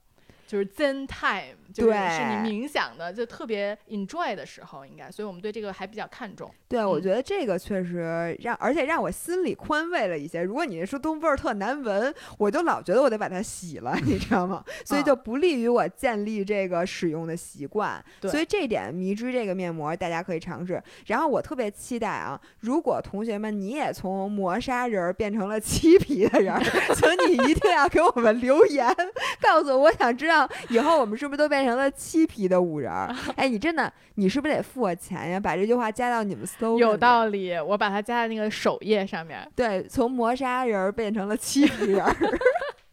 [0.51, 6.51] 就是 Zen time，就是是你冥想的，就特别 enjoy 的时候，应该，所以我们对这个还比较看重。
[6.67, 10.41] 对，我嗯觉得这个确实让，而且让我心里宽慰了一些。
[10.43, 14.61] 如果你说东味儿特难闻，我就老觉得我得把它洗了， 你知道吗？
[14.83, 18.03] 所以啊就不利于我建立这个使用的习惯。
[18.19, 20.83] 对所以这点迷之这个面膜大家可以尝试。
[21.05, 26.61] 然后我特别期待啊，如果同学们你也从磨砂人儿变成了漆皮的人儿，
[26.93, 28.93] 请你一定要给我们留言，
[29.41, 33.13] 告诉我，我想知道以后我们是不是都变成了漆皮的五人儿？
[33.35, 35.39] 哎，你真的，你是不是得付我钱呀？
[35.39, 39.47] 把这句话加到你们 slogan 有道理，我把它加在那个首页上面。
[39.55, 42.15] 对，从磨砂人儿变成了漆皮人儿。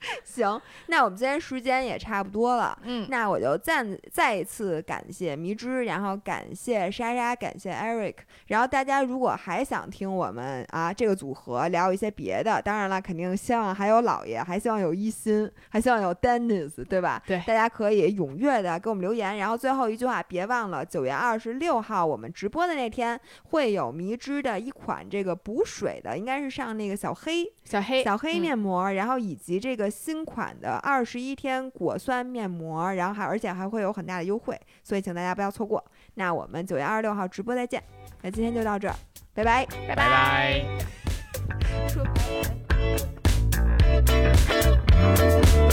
[0.25, 2.79] 行，那我们今天时间也差不多了。
[2.85, 8.15] 嗯，那我就再再一次感谢迷之，然后感谢莎莎，感谢 Eric。
[8.47, 17.21] 然后大家如果还想听我们啊这个组合聊一些别的，当然了，肯定希望还有姥爷，还希望有一心，还希望有 Dennis，对吧？
[17.27, 19.39] 对大家可以踊跃的给我们留言。
[19.39, 23.21] 然后最后一句话，别忘了九月二十六号我们直播的那天
[23.51, 35.85] 会有迷之的一款这个补水的，应该是上那个小黑小黑，小黑嗯面膜，然后以及这个新款的二十一天果酸面膜然后还而且还会有很大的优惠所以请大家不要错过。
[36.15, 37.83] 那我们九月二十六号直播再见
[38.23, 38.95] 那今天就到这儿
[39.35, 39.67] 拜拜。
[39.87, 40.65] 拜拜。